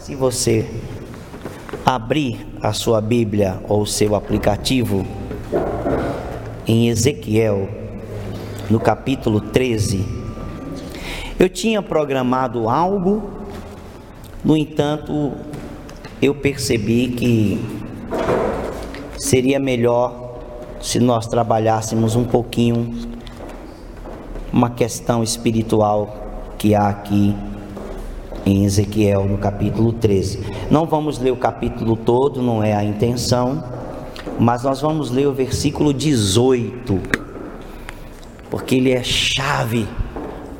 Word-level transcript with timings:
Se 0.00 0.14
você 0.14 0.66
abrir 1.84 2.46
a 2.62 2.72
sua 2.72 3.02
Bíblia 3.02 3.60
ou 3.68 3.82
o 3.82 3.86
seu 3.86 4.14
aplicativo 4.14 5.04
em 6.66 6.88
Ezequiel, 6.88 7.68
no 8.70 8.80
capítulo 8.80 9.42
13, 9.42 10.02
eu 11.38 11.50
tinha 11.50 11.82
programado 11.82 12.66
algo, 12.66 13.30
no 14.42 14.56
entanto, 14.56 15.32
eu 16.22 16.34
percebi 16.34 17.08
que 17.08 17.62
seria 19.18 19.60
melhor 19.60 20.38
se 20.80 20.98
nós 20.98 21.26
trabalhássemos 21.26 22.16
um 22.16 22.24
pouquinho 22.24 23.06
uma 24.50 24.70
questão 24.70 25.22
espiritual 25.22 26.54
que 26.56 26.74
há 26.74 26.88
aqui 26.88 27.36
em 28.44 28.64
Ezequiel, 28.64 29.24
no 29.24 29.38
capítulo 29.38 29.92
13. 29.92 30.40
Não 30.70 30.86
vamos 30.86 31.18
ler 31.18 31.32
o 31.32 31.36
capítulo 31.36 31.96
todo, 31.96 32.42
não 32.42 32.62
é 32.62 32.74
a 32.74 32.82
intenção, 32.82 33.62
mas 34.38 34.62
nós 34.62 34.80
vamos 34.80 35.10
ler 35.10 35.26
o 35.26 35.32
versículo 35.32 35.92
18, 35.92 37.00
porque 38.50 38.76
ele 38.76 38.92
é 38.92 39.02
chave 39.02 39.86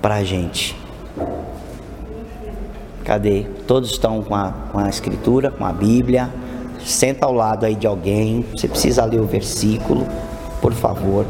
para 0.00 0.16
a 0.16 0.24
gente. 0.24 0.76
Cadê? 3.04 3.44
Todos 3.66 3.90
estão 3.90 4.22
com 4.22 4.34
a, 4.34 4.52
com 4.70 4.78
a 4.78 4.88
escritura, 4.88 5.50
com 5.50 5.64
a 5.64 5.72
Bíblia. 5.72 6.30
Senta 6.84 7.26
ao 7.26 7.32
lado 7.32 7.66
aí 7.66 7.74
de 7.74 7.86
alguém. 7.86 8.44
Você 8.52 8.68
precisa 8.68 9.04
ler 9.04 9.20
o 9.20 9.26
versículo, 9.26 10.06
por 10.60 10.72
favor. 10.72 11.26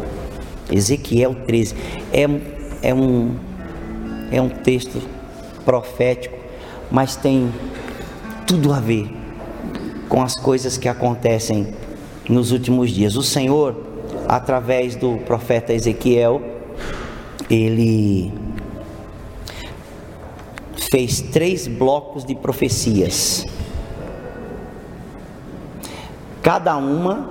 Ezequiel 0.71 1.35
13. 1.46 1.74
É, 2.12 2.27
é, 2.82 2.95
um, 2.95 3.35
é 4.30 4.43
um 4.43 4.48
texto 4.48 5.01
profético, 5.65 6.37
mas 6.91 7.17
tem 7.17 7.53
tudo 8.47 8.73
a 8.73 8.80
ver 8.80 9.11
com 10.09 10.23
as 10.23 10.35
coisas 10.35 10.77
que 10.77 10.89
acontecem 10.89 11.74
nos 12.29 12.51
últimos 12.52 12.91
dias. 12.91 13.16
O 13.16 13.23
Senhor, 13.23 13.77
através 14.29 14.97
do 14.97 15.19
profeta 15.19 15.73
Ezequiel, 15.73 16.43
ele 17.49 18.32
fez 20.91 21.21
três 21.21 21.69
blocos 21.69 22.24
de 22.24 22.35
profecias. 22.35 23.47
Cada 26.43 26.77
uma, 26.77 27.30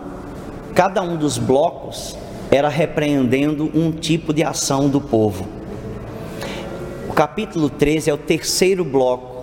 cada 0.73 1.01
um 1.01 1.17
dos 1.17 1.37
blocos 1.37 2.17
era 2.51 2.69
repreendendo 2.69 3.69
um 3.73 3.91
tipo 3.91 4.33
de 4.33 4.43
ação 4.43 4.87
do 4.87 5.01
povo. 5.01 5.45
O 7.07 7.13
capítulo 7.13 7.69
13 7.69 8.09
é 8.09 8.13
o 8.13 8.17
terceiro 8.17 8.85
bloco. 8.85 9.38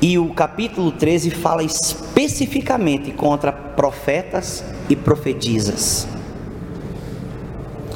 E 0.00 0.16
o 0.16 0.32
capítulo 0.32 0.92
13 0.92 1.30
fala 1.30 1.62
especificamente 1.62 3.10
contra 3.10 3.52
profetas 3.52 4.64
e 4.88 4.94
profetisas. 4.94 6.06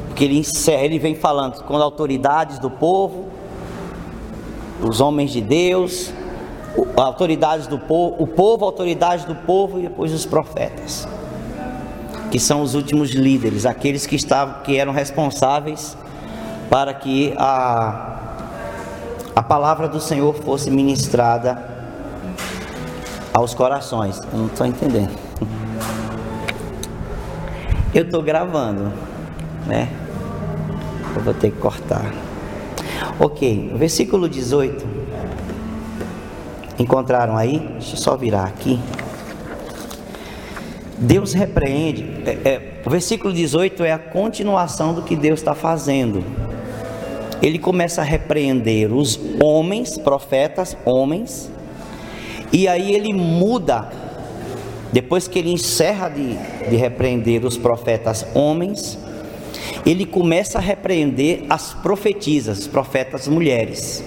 Porque 0.08 0.24
ele, 0.24 0.42
ele 0.80 0.98
vem 0.98 1.14
falando 1.14 1.62
com 1.62 1.76
autoridades 1.76 2.58
do 2.58 2.68
povo, 2.68 3.28
os 4.82 5.00
homens 5.00 5.30
de 5.30 5.40
Deus, 5.40 6.12
autoridades 6.96 7.68
do 7.68 7.78
povo, 7.78 8.16
o 8.20 8.26
povo, 8.26 8.64
autoridades 8.64 9.24
do 9.24 9.36
povo 9.36 9.78
e 9.78 9.82
depois 9.82 10.12
os 10.12 10.26
profetas, 10.26 11.06
que 12.32 12.38
são 12.40 12.62
os 12.62 12.74
últimos 12.74 13.10
líderes, 13.10 13.64
aqueles 13.64 14.06
que 14.06 14.16
estavam, 14.16 14.62
que 14.64 14.76
eram 14.76 14.92
responsáveis 14.92 15.96
para 16.68 16.92
que 16.92 17.32
a 17.38 18.12
a 19.34 19.42
palavra 19.42 19.88
do 19.88 19.98
Senhor 19.98 20.34
fosse 20.34 20.70
ministrada 20.70 21.71
aos 23.32 23.54
corações. 23.54 24.20
Eu 24.32 24.38
não 24.38 24.46
estou 24.46 24.66
entendendo. 24.66 25.16
Eu 27.94 28.04
estou 28.04 28.22
gravando, 28.22 28.92
né? 29.66 29.88
Eu 31.14 31.22
vou 31.22 31.34
ter 31.34 31.50
que 31.50 31.58
cortar. 31.58 32.12
Ok, 33.20 33.72
versículo 33.76 34.28
18. 34.28 35.02
Encontraram 36.78 37.36
aí? 37.36 37.58
Deixa 37.58 37.94
eu 37.94 37.98
só 37.98 38.16
virar 38.16 38.44
aqui. 38.44 38.80
Deus 40.98 41.32
repreende. 41.32 42.22
É, 42.24 42.48
é, 42.48 42.82
o 42.86 42.90
versículo 42.90 43.32
18 43.32 43.84
é 43.84 43.92
a 43.92 43.98
continuação 43.98 44.94
do 44.94 45.02
que 45.02 45.14
Deus 45.16 45.40
está 45.40 45.54
fazendo. 45.54 46.24
Ele 47.42 47.58
começa 47.58 48.00
a 48.00 48.04
repreender 48.04 48.92
os 48.92 49.18
homens, 49.42 49.98
profetas, 49.98 50.76
homens, 50.84 51.50
e 52.52 52.68
aí 52.68 52.94
ele 52.94 53.12
muda. 53.12 53.90
Depois 54.92 55.26
que 55.26 55.38
ele 55.38 55.50
encerra 55.50 56.10
de, 56.10 56.36
de 56.68 56.76
repreender 56.76 57.46
os 57.46 57.56
profetas 57.56 58.26
homens, 58.34 58.98
ele 59.86 60.04
começa 60.04 60.58
a 60.58 60.60
repreender 60.60 61.46
as 61.48 61.72
profetisas, 61.72 62.66
profetas 62.66 63.26
mulheres. 63.26 64.04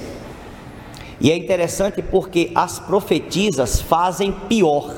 E 1.20 1.32
é 1.32 1.36
interessante 1.38 2.04
porque 2.04 2.52
as 2.54 2.78
profetisas 2.78 3.82
fazem 3.82 4.32
pior 4.48 4.94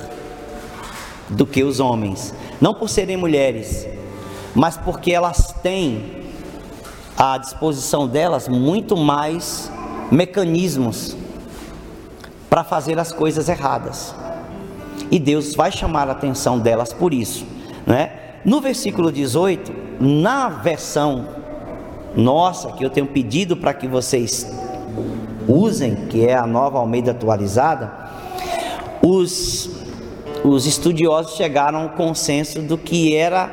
do 1.30 1.46
que 1.46 1.64
os 1.64 1.80
homens, 1.80 2.34
não 2.60 2.74
por 2.74 2.90
serem 2.90 3.16
mulheres, 3.16 3.88
mas 4.54 4.76
porque 4.76 5.14
elas 5.14 5.54
têm 5.64 6.18
à 7.18 7.38
disposição 7.38 8.08
delas 8.08 8.48
muito 8.48 8.98
mais 8.98 9.72
mecanismos 10.12 11.16
para 12.50 12.64
fazer 12.64 12.98
as 13.00 13.12
coisas 13.12 13.50
erradas. 13.50 14.16
E 15.12 15.20
Deus 15.20 15.56
vai 15.56 15.72
chamar 15.72 16.10
a 16.10 16.12
atenção 16.12 16.60
delas 16.60 16.92
por 16.92 17.14
isso, 17.14 17.46
né? 17.86 18.12
No 18.44 18.62
versículo 18.62 19.12
18, 19.12 19.74
na 20.00 20.50
versão 20.50 21.28
nossa, 22.16 22.72
que 22.72 22.84
eu 22.84 22.90
tenho 22.90 23.06
pedido 23.06 23.56
para 23.56 23.74
que 23.74 23.88
vocês 23.88 24.50
usem, 25.48 25.96
que 26.08 26.26
é 26.26 26.36
a 26.36 26.48
nova 26.48 26.80
Almeida 26.80 27.12
atualizada, 27.12 27.92
os, 29.02 29.70
os 30.44 30.66
estudiosos 30.66 31.36
chegaram 31.36 31.84
ao 31.84 31.90
consenso 31.90 32.62
do 32.62 32.78
que 32.78 33.16
era 33.16 33.52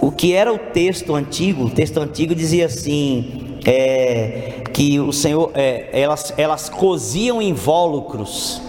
o 0.00 0.10
que 0.10 0.34
era 0.34 0.52
o 0.52 0.58
texto 0.58 1.14
antigo. 1.14 1.64
O 1.64 1.70
texto 1.70 1.98
antigo 1.98 2.34
dizia 2.34 2.66
assim: 2.66 3.56
é, 3.64 4.63
que 4.74 5.00
o 5.00 5.12
Senhor, 5.12 5.50
é, 5.54 5.88
elas, 5.92 6.34
elas 6.36 6.68
coziam 6.68 7.40
invólucros. 7.40 8.60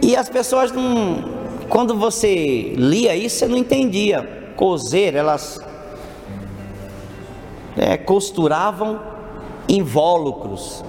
E 0.00 0.14
as 0.14 0.28
pessoas 0.28 0.70
não 0.70 1.42
quando 1.72 1.96
você 1.96 2.74
lia 2.76 3.16
isso, 3.16 3.38
você 3.38 3.48
não 3.48 3.56
entendia. 3.56 4.52
Cozer, 4.56 5.16
elas 5.16 5.58
é, 7.74 7.96
costuravam 7.96 9.00
invólucros. 9.66 10.84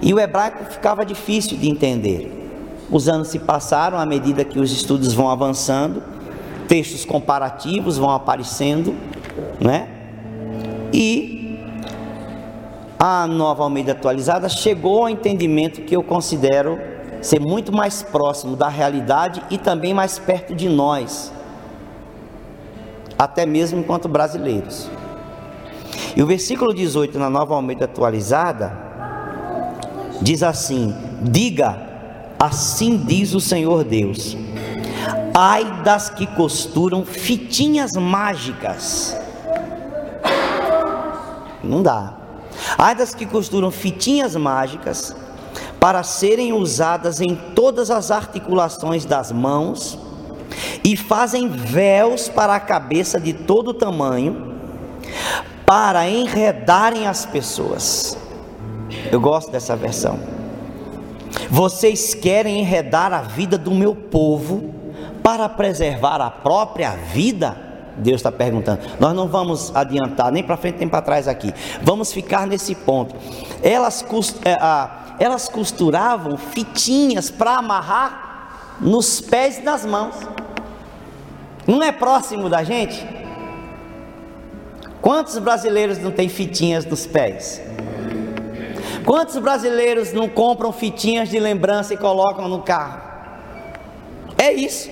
E 0.00 0.14
o 0.14 0.20
hebraico 0.20 0.66
ficava 0.66 1.04
difícil 1.04 1.58
de 1.58 1.68
entender. 1.68 2.32
Os 2.88 3.08
anos 3.08 3.26
se 3.26 3.40
passaram 3.40 3.98
à 3.98 4.06
medida 4.06 4.44
que 4.44 4.60
os 4.60 4.70
estudos 4.70 5.12
vão 5.12 5.28
avançando, 5.28 6.00
textos 6.68 7.04
comparativos 7.04 7.98
vão 7.98 8.10
aparecendo, 8.10 8.94
né? 9.60 9.88
E 10.92 11.35
a 12.98 13.26
nova 13.26 13.62
Almeida 13.62 13.92
atualizada 13.92 14.48
chegou 14.48 15.02
ao 15.02 15.08
entendimento 15.08 15.82
que 15.82 15.94
eu 15.94 16.02
considero 16.02 16.78
ser 17.20 17.40
muito 17.40 17.72
mais 17.72 18.02
próximo 18.02 18.56
da 18.56 18.68
realidade 18.68 19.42
e 19.50 19.58
também 19.58 19.92
mais 19.92 20.18
perto 20.18 20.54
de 20.54 20.68
nós, 20.68 21.32
até 23.18 23.44
mesmo 23.44 23.80
enquanto 23.80 24.08
brasileiros. 24.08 24.90
E 26.14 26.22
o 26.22 26.26
versículo 26.26 26.72
18 26.72 27.18
na 27.18 27.28
Nova 27.28 27.54
Almeida 27.54 27.84
atualizada 27.84 28.72
diz 30.22 30.42
assim: 30.42 30.94
Diga, 31.20 31.78
assim 32.38 32.96
diz 32.96 33.34
o 33.34 33.40
Senhor 33.40 33.84
Deus. 33.84 34.36
Ai 35.34 35.82
das 35.82 36.08
que 36.08 36.26
costuram 36.26 37.04
fitinhas 37.04 37.92
mágicas. 37.92 39.14
Não 41.62 41.82
dá. 41.82 42.25
Ai 42.78 42.94
das 42.94 43.14
que 43.14 43.26
costuram 43.26 43.70
fitinhas 43.70 44.36
mágicas 44.36 45.14
para 45.80 46.02
serem 46.02 46.52
usadas 46.52 47.20
em 47.20 47.34
todas 47.54 47.90
as 47.90 48.10
articulações 48.10 49.04
das 49.04 49.30
mãos, 49.32 49.98
e 50.82 50.96
fazem 50.96 51.48
véus 51.48 52.28
para 52.28 52.54
a 52.54 52.60
cabeça 52.60 53.20
de 53.20 53.32
todo 53.32 53.74
tamanho, 53.74 54.54
para 55.66 56.08
enredarem 56.08 57.06
as 57.06 57.26
pessoas. 57.26 58.16
Eu 59.10 59.20
gosto 59.20 59.50
dessa 59.50 59.74
versão. 59.74 60.18
Vocês 61.50 62.14
querem 62.14 62.60
enredar 62.60 63.12
a 63.12 63.22
vida 63.22 63.58
do 63.58 63.70
meu 63.70 63.94
povo 63.94 64.72
para 65.22 65.48
preservar 65.48 66.20
a 66.20 66.30
própria 66.30 66.90
vida? 66.92 67.65
Deus 67.98 68.16
está 68.16 68.30
perguntando. 68.30 68.80
Nós 69.00 69.14
não 69.14 69.26
vamos 69.26 69.74
adiantar 69.74 70.30
nem 70.30 70.42
para 70.42 70.56
frente 70.56 70.78
nem 70.78 70.88
para 70.88 71.02
trás 71.02 71.26
aqui. 71.26 71.52
Vamos 71.82 72.12
ficar 72.12 72.46
nesse 72.46 72.74
ponto. 72.74 73.14
Elas, 73.62 74.04
é, 74.44 75.24
elas 75.24 75.48
costuravam 75.48 76.36
fitinhas 76.36 77.30
para 77.30 77.56
amarrar 77.56 78.76
nos 78.80 79.20
pés 79.20 79.58
e 79.58 79.62
nas 79.62 79.84
mãos. 79.84 80.14
Não 81.66 81.82
é 81.82 81.90
próximo 81.90 82.48
da 82.48 82.62
gente? 82.62 83.06
Quantos 85.00 85.38
brasileiros 85.38 85.98
não 85.98 86.10
têm 86.10 86.28
fitinhas 86.28 86.84
nos 86.84 87.06
pés? 87.06 87.60
Quantos 89.04 89.36
brasileiros 89.38 90.12
não 90.12 90.28
compram 90.28 90.72
fitinhas 90.72 91.28
de 91.28 91.38
lembrança 91.38 91.94
e 91.94 91.96
colocam 91.96 92.48
no 92.48 92.60
carro? 92.62 93.00
É 94.36 94.52
isso. 94.52 94.90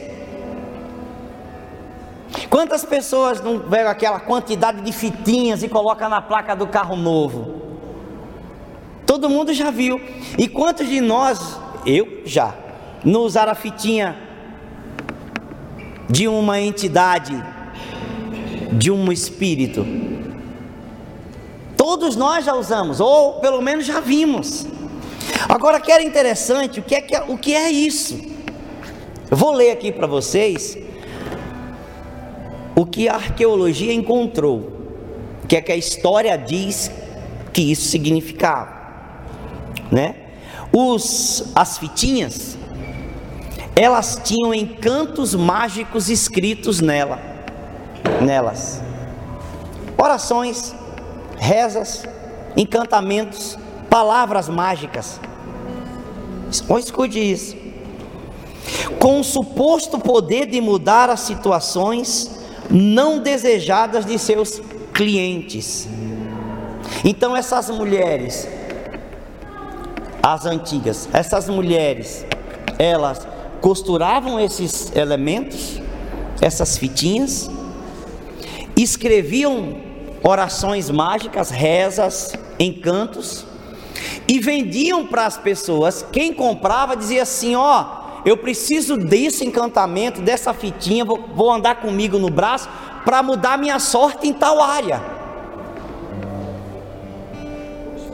Quantas 2.51 2.85
pessoas 2.85 3.41
não 3.41 3.59
pegam 3.59 3.91
aquela 3.91 4.21
quantidade 4.21 4.81
de 4.81 4.93
fitinhas 4.93 5.63
e 5.63 5.69
colocam 5.69 6.09
na 6.09 6.21
placa 6.21 6.55
do 6.55 6.67
carro 6.67 6.97
novo? 6.97 7.63
Todo 9.07 9.29
mundo 9.29 9.53
já 9.53 9.71
viu. 9.71 10.01
E 10.39 10.49
quantos 10.49 10.89
de 10.89 11.01
nós, 11.01 11.59
eu 11.87 12.23
já, 12.25 12.55
não 13.05 13.21
usaram 13.23 13.53
a 13.53 13.55
fitinha 13.55 14.17
de 16.09 16.27
uma 16.27 16.61
entidade, 16.61 17.41
de 18.73 18.91
um 18.91 19.13
espírito? 19.13 19.87
Todos 21.77 22.17
nós 22.17 22.45
já 22.45 22.55
usamos, 22.55 22.99
ou 22.99 23.35
pelo 23.35 23.61
menos 23.61 23.85
já 23.85 24.01
vimos. 24.01 24.67
Agora 25.49 25.81
que 25.81 25.93
era 25.93 26.03
interessante, 26.03 26.81
o 26.81 26.83
que 26.83 26.95
é, 26.95 27.25
o 27.29 27.37
que 27.37 27.55
é 27.55 27.71
isso? 27.71 28.19
Eu 29.31 29.37
vou 29.37 29.53
ler 29.53 29.71
aqui 29.71 29.93
para 29.93 30.07
vocês 30.07 30.79
o 32.77 32.85
que 32.85 33.09
a 33.09 33.15
arqueologia 33.15 33.93
encontrou, 33.93 34.73
o 35.43 35.47
que 35.47 35.57
é 35.57 35.61
que 35.61 35.71
a 35.71 35.77
história 35.77 36.37
diz 36.37 36.91
que 37.53 37.63
isso 37.63 37.89
significava, 37.89 38.73
né? 39.91 40.17
Os 40.73 41.53
as 41.55 41.79
fitinhas, 41.79 42.59
elas 43.77 44.21
tinham 44.25 44.53
encantos 44.53 45.35
mágicos 45.35 46.09
escritos 46.09 46.81
nela, 46.81 47.21
nelas. 48.21 48.83
Orações, 49.97 50.75
rezas, 51.39 52.05
encantamentos, 52.57 53.57
palavras 53.89 54.49
mágicas. 54.49 55.21
Escute 56.51 57.19
isso. 57.19 57.57
Com 58.99 59.21
o 59.21 59.25
suposto 59.25 59.99
poder 59.99 60.47
de 60.47 60.61
mudar 60.61 61.11
as 61.11 61.21
situações 61.21 62.34
não 62.75 63.21
desejadas 63.21 64.05
de 64.05 64.19
seus 64.19 64.61
clientes. 64.93 65.89
Então 67.05 67.37
essas 67.37 67.71
mulheres, 67.71 68.49
as 70.21 70.45
antigas, 70.45 71.09
essas 71.13 71.49
mulheres, 71.49 72.27
elas 72.77 73.27
costuravam 73.61 74.41
esses 74.41 74.95
elementos, 74.97 75.81
essas 76.41 76.77
fitinhas, 76.77 77.49
escreviam 78.77 79.77
orações 80.23 80.91
mágicas, 80.91 81.51
rezas, 81.51 82.35
encantos, 82.59 83.47
e 84.27 84.41
vendiam 84.41 85.07
para 85.07 85.27
as 85.27 85.37
pessoas. 85.39 86.05
Quem 86.11 86.35
comprava 86.35 86.97
dizia 86.97 87.23
assim: 87.23 87.55
Ó, 87.55 88.04
eu 88.25 88.37
preciso 88.37 88.97
desse 88.97 89.45
encantamento, 89.45 90.23
dessa 90.23 90.55
fitinha, 90.55 91.05
vou, 91.05 91.29
vou 91.35 91.53
andar 91.53 91.77
comigo 91.77 92.19
no 92.19 92.31
braço 92.31 92.69
para 93.05 93.23
mudar 93.23 93.59
minha 93.59 93.79
sorte 93.79 94.27
em 94.27 94.33
tal 94.33 94.63
área. 94.63 95.03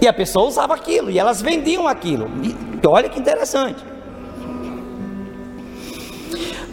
E 0.00 0.08
a 0.08 0.12
pessoa 0.12 0.48
usava 0.48 0.74
aquilo, 0.74 1.10
e 1.10 1.18
elas 1.18 1.40
vendiam 1.40 1.86
aquilo. 1.86 2.28
E 2.42 2.86
olha 2.86 3.08
que 3.08 3.20
interessante. 3.20 3.84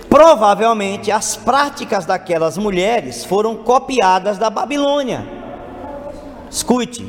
Provavelmente 0.09 1.11
as 1.11 1.35
práticas 1.35 2.05
daquelas 2.05 2.57
mulheres 2.57 3.23
foram 3.23 3.55
copiadas 3.57 4.37
da 4.37 4.49
Babilônia. 4.49 5.27
Escute. 6.49 7.05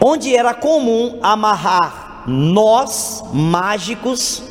Onde 0.00 0.34
era 0.34 0.54
comum 0.54 1.18
amarrar 1.20 2.07
nós 2.28 3.24
mágicos 3.32 4.42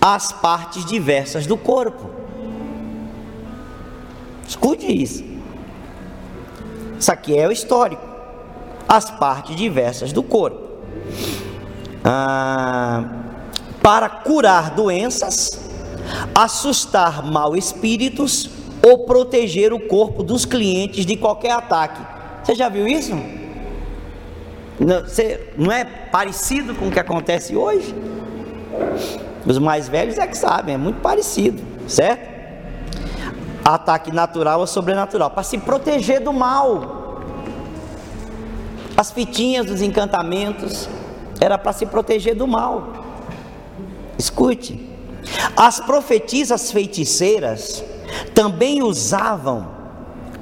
as 0.00 0.30
partes 0.30 0.84
diversas 0.84 1.46
do 1.46 1.56
corpo. 1.56 2.08
Escute 4.46 4.86
isso. 4.86 5.24
Isso 6.98 7.10
aqui 7.12 7.36
é 7.36 7.46
o 7.46 7.52
histórico. 7.52 8.02
As 8.88 9.10
partes 9.10 9.56
diversas 9.56 10.12
do 10.12 10.22
corpo. 10.22 10.68
Ah, 12.04 13.04
para 13.82 14.08
curar 14.08 14.70
doenças, 14.70 15.60
assustar 16.34 17.24
mal 17.26 17.56
espíritos 17.56 18.48
ou 18.86 19.04
proteger 19.04 19.72
o 19.72 19.80
corpo 19.80 20.22
dos 20.22 20.44
clientes 20.44 21.04
de 21.04 21.16
qualquer 21.16 21.52
ataque. 21.52 22.00
Você 22.44 22.54
já 22.54 22.68
viu 22.68 22.86
isso? 22.86 23.12
Não, 24.78 25.72
é 25.72 25.84
parecido 25.84 26.74
com 26.74 26.88
o 26.88 26.90
que 26.90 27.00
acontece 27.00 27.56
hoje? 27.56 27.94
Os 29.44 29.58
mais 29.58 29.88
velhos 29.88 30.18
é 30.18 30.26
que 30.26 30.36
sabem, 30.36 30.74
é 30.74 30.78
muito 30.78 31.00
parecido, 31.00 31.62
certo? 31.88 32.28
Ataque 33.64 34.12
natural 34.12 34.60
ou 34.60 34.66
sobrenatural, 34.66 35.30
para 35.30 35.42
se 35.42 35.58
proteger 35.58 36.20
do 36.20 36.32
mal. 36.32 37.22
As 38.96 39.10
fitinhas 39.10 39.66
dos 39.66 39.82
encantamentos 39.82 40.88
era 41.40 41.58
para 41.58 41.72
se 41.72 41.86
proteger 41.86 42.34
do 42.34 42.46
mal. 42.46 42.92
Escute, 44.16 44.88
as 45.56 45.80
profetisas 45.80 46.72
feiticeiras 46.72 47.84
também 48.34 48.82
usavam 48.82 49.77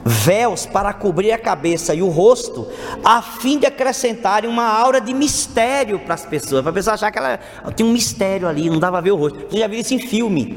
véus 0.08 0.64
para 0.64 0.92
cobrir 0.92 1.32
a 1.32 1.38
cabeça 1.38 1.92
e 1.92 2.00
o 2.00 2.08
rosto, 2.08 2.68
a 3.04 3.20
fim 3.20 3.58
de 3.58 3.66
acrescentarem 3.66 4.48
uma 4.48 4.64
aura 4.64 5.00
de 5.00 5.12
mistério 5.12 5.98
para 5.98 6.14
as 6.14 6.24
pessoas, 6.24 6.62
para 6.62 6.70
a 6.70 6.74
pessoa 6.74 6.94
achar 6.94 7.10
que 7.10 7.18
ela 7.18 7.40
tinha 7.74 7.88
um 7.88 7.92
mistério 7.92 8.46
ali, 8.46 8.70
não 8.70 8.78
dava 8.78 8.98
a 8.98 9.00
ver 9.00 9.10
o 9.10 9.16
rosto. 9.16 9.38
Você 9.50 9.58
já 9.58 9.66
viu 9.66 9.80
isso 9.80 9.94
em 9.94 9.98
filme? 9.98 10.56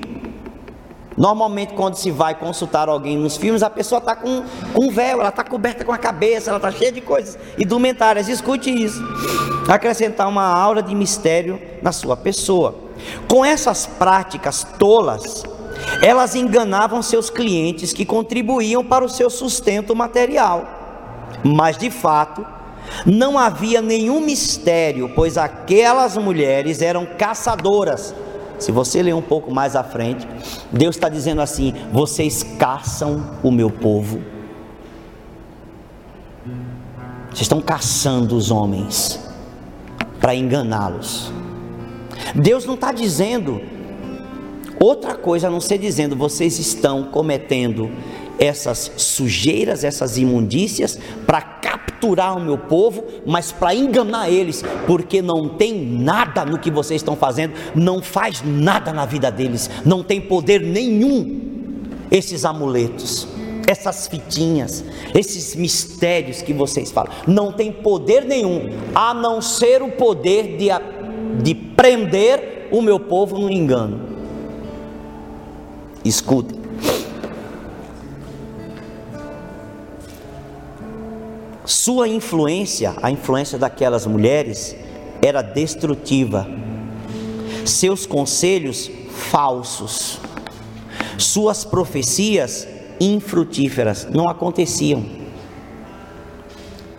Normalmente, 1.18 1.74
quando 1.74 1.96
se 1.96 2.12
vai 2.12 2.36
consultar 2.36 2.88
alguém 2.88 3.18
nos 3.18 3.36
filmes, 3.38 3.64
a 3.64 3.70
pessoa 3.70 3.98
está 3.98 4.16
com, 4.16 4.44
com 4.74 4.86
um 4.86 4.92
véu, 4.92 5.20
ela 5.20 5.30
está 5.30 5.44
coberta 5.44 5.84
com 5.84 5.92
a 5.92 5.98
cabeça, 5.98 6.52
ela 6.52 6.58
está 6.58 6.72
cheia 6.72 6.92
de 6.92 7.02
coisas 7.02 7.38
indumentárias. 7.58 8.30
Escute 8.30 8.70
isso. 8.70 9.04
Acrescentar 9.68 10.30
uma 10.30 10.46
aura 10.46 10.82
de 10.82 10.94
mistério 10.94 11.60
na 11.82 11.92
sua 11.92 12.16
pessoa. 12.16 12.76
Com 13.28 13.44
essas 13.44 13.86
práticas 13.86 14.64
tolas, 14.78 15.44
elas 16.02 16.36
enganavam 16.36 17.02
seus 17.02 17.30
clientes 17.30 17.94
que 17.94 18.06
contribuíam 18.06 18.84
para 18.84 19.04
o 19.04 19.10
seu 19.10 19.30
sustento 19.30 19.96
material. 19.96 20.68
Mas 21.44 21.78
de 21.78 21.90
fato, 21.90 22.46
não 23.06 23.38
havia 23.38 23.82
nenhum 23.82 24.20
mistério, 24.20 25.12
pois 25.16 25.38
aquelas 25.38 26.18
mulheres 26.18 26.82
eram 26.82 27.06
caçadoras. 27.06 28.14
Se 28.58 28.72
você 28.72 29.02
ler 29.02 29.14
um 29.14 29.22
pouco 29.22 29.54
mais 29.54 29.76
à 29.76 29.84
frente, 29.84 30.28
Deus 30.72 30.96
está 30.96 31.08
dizendo 31.08 31.42
assim: 31.42 31.74
vocês 31.92 32.44
caçam 32.44 33.38
o 33.42 33.52
meu 33.52 33.70
povo. 33.70 34.22
Vocês 37.30 37.42
estão 37.42 37.62
caçando 37.62 38.36
os 38.36 38.52
homens 38.52 39.20
para 40.20 40.36
enganá-los. 40.36 41.32
Deus 42.36 42.66
não 42.66 42.74
está 42.74 42.92
dizendo 42.92 43.62
Outra 44.80 45.16
coisa 45.16 45.48
a 45.48 45.52
não 45.52 45.60
ser 45.60 45.78
dizendo, 45.78 46.16
vocês 46.16 46.58
estão 46.58 47.04
cometendo 47.04 47.92
essas 48.40 48.92
sujeiras, 48.96 49.84
essas 49.84 50.18
imundícias 50.18 50.98
para 51.28 51.42
capturar 51.42 52.38
o 52.38 52.40
meu 52.40 52.58
povo, 52.58 53.04
mas 53.26 53.52
para 53.52 53.76
enganar 53.76 54.30
eles, 54.30 54.64
porque 54.88 55.22
não 55.22 55.50
tem 55.50 55.86
nada 55.86 56.46
no 56.46 56.58
que 56.58 56.72
vocês 56.72 57.02
estão 57.02 57.18
fazendo, 57.18 57.54
não 57.76 58.02
faz 58.02 58.42
nada 58.42 58.94
na 58.94 59.06
vida 59.06 59.30
deles, 59.30 59.70
não 59.86 60.02
tem 60.02 60.22
poder 60.22 60.62
nenhum 60.62 61.42
esses 62.10 62.46
amuletos, 62.46 63.28
essas 63.68 64.08
fitinhas, 64.08 64.86
esses 65.14 65.54
mistérios 65.54 66.42
que 66.42 66.54
vocês 66.54 66.90
falam, 66.90 67.12
não 67.28 67.52
tem 67.52 67.74
poder 67.74 68.24
nenhum 68.24 68.70
a 68.96 69.14
não 69.14 69.42
ser 69.42 69.82
o 69.82 69.92
poder 69.92 70.56
de, 70.56 70.70
de 71.44 71.54
prender 71.54 72.70
o 72.72 72.82
meu 72.82 72.98
povo 72.98 73.38
no 73.38 73.52
engano. 73.52 74.09
Escuta. 76.04 76.56
Sua 81.66 82.08
influência, 82.08 82.96
a 83.02 83.12
influência 83.12 83.58
daquelas 83.58 84.06
mulheres, 84.06 84.76
era 85.22 85.42
destrutiva. 85.42 86.48
Seus 87.66 88.06
conselhos 88.06 88.90
falsos. 89.10 90.20
Suas 91.18 91.64
profecias 91.64 92.68
infrutíferas 93.00 94.08
não 94.10 94.28
aconteciam. 94.28 95.06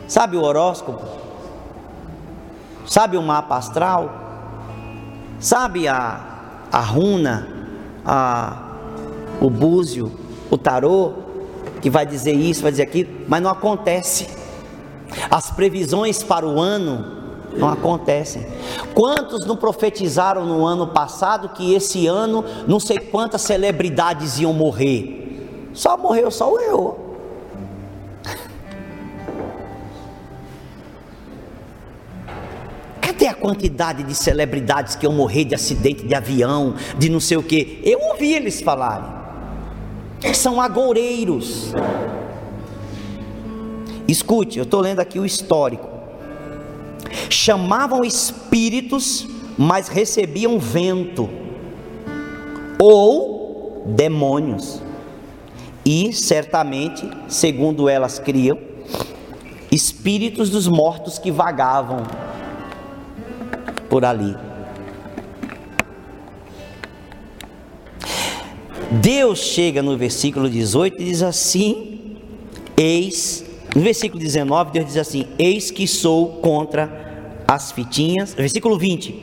Sabe 0.07 0.37
o 0.37 0.43
horóscopo? 0.43 1.05
Sabe 2.87 3.17
o 3.17 3.23
mapa 3.23 3.57
astral? 3.57 4.13
Sabe 5.39 5.89
a, 5.89 6.67
a 6.71 6.81
runa, 6.81 7.49
a, 8.05 8.70
o 9.41 9.51
búzio, 9.51 10.13
o 10.51 10.57
tarô, 10.57 11.13
que 11.81 11.91
vai 11.91 12.07
dizer 12.07 12.33
isso, 12.33 12.63
vai 12.63 12.71
dizer 12.71 12.85
aquilo, 12.85 13.11
mas 13.29 13.43
não 13.43 13.51
acontece. 13.51 14.29
As 15.31 15.51
previsões 15.51 16.23
para 16.23 16.47
o 16.47 16.61
ano 16.61 17.21
não 17.57 17.69
acontecem. 17.69 18.47
Quantos 18.95 19.47
não 19.47 19.57
profetizaram 19.57 20.45
no 20.45 20.65
ano 20.65 20.87
passado 20.87 21.49
que 21.51 21.75
esse 21.75 22.07
ano 22.07 22.45
não 22.67 22.79
sei 22.79 22.99
quantas 22.99 23.43
celebridades 23.43 24.39
iam 24.39 24.53
morrer? 24.53 25.71
Só 25.73 25.97
morreu 25.97 26.31
só 26.31 26.53
o. 26.53 27.11
Cadê 33.01 33.27
a 33.27 33.35
quantidade 33.35 34.03
de 34.03 34.15
celebridades 34.15 34.95
que 34.95 35.05
iam 35.05 35.13
morrer 35.13 35.45
de 35.45 35.55
acidente 35.55 36.07
de 36.07 36.15
avião, 36.15 36.75
de 36.99 37.09
não 37.09 37.21
sei 37.21 37.37
o 37.37 37.43
que? 37.43 37.81
Eu 37.85 38.01
ouvi 38.01 38.33
eles 38.33 38.61
falarem. 38.61 39.20
São 40.35 40.61
agoureiros. 40.61 41.73
Escute, 44.07 44.59
eu 44.59 44.65
estou 44.65 44.81
lendo 44.81 45.01
aqui 45.01 45.19
o 45.19 45.25
histórico 45.25 45.91
chamavam 47.29 48.05
espíritos, 48.05 49.27
mas 49.57 49.89
recebiam 49.89 50.59
vento, 50.59 51.29
ou 52.79 53.83
demônios, 53.87 54.83
e 55.85 56.13
certamente, 56.13 57.09
segundo 57.29 57.89
elas 57.89 58.19
criam, 58.19 58.59
espíritos 59.71 60.51
dos 60.51 60.67
mortos 60.67 61.19
que 61.19 61.31
vagavam 61.31 62.03
por 63.89 64.05
ali. 64.05 64.37
Deus 68.91 69.39
chega 69.39 69.83
no 69.83 69.97
versículo 69.97 70.51
18 70.51 71.01
e 71.01 71.05
diz 71.05 71.23
assim: 71.23 72.17
Eis, 72.77 73.45
no 73.75 73.83
versículo 73.83 74.21
19, 74.21 74.73
Deus 74.73 74.87
diz 74.87 74.97
assim: 74.97 75.27
Eis 75.39 75.71
que 75.71 75.87
sou 75.87 76.41
contra 76.41 77.43
as 77.47 77.71
fitinhas. 77.71 78.35
Versículo 78.35 78.77
20: 78.77 79.15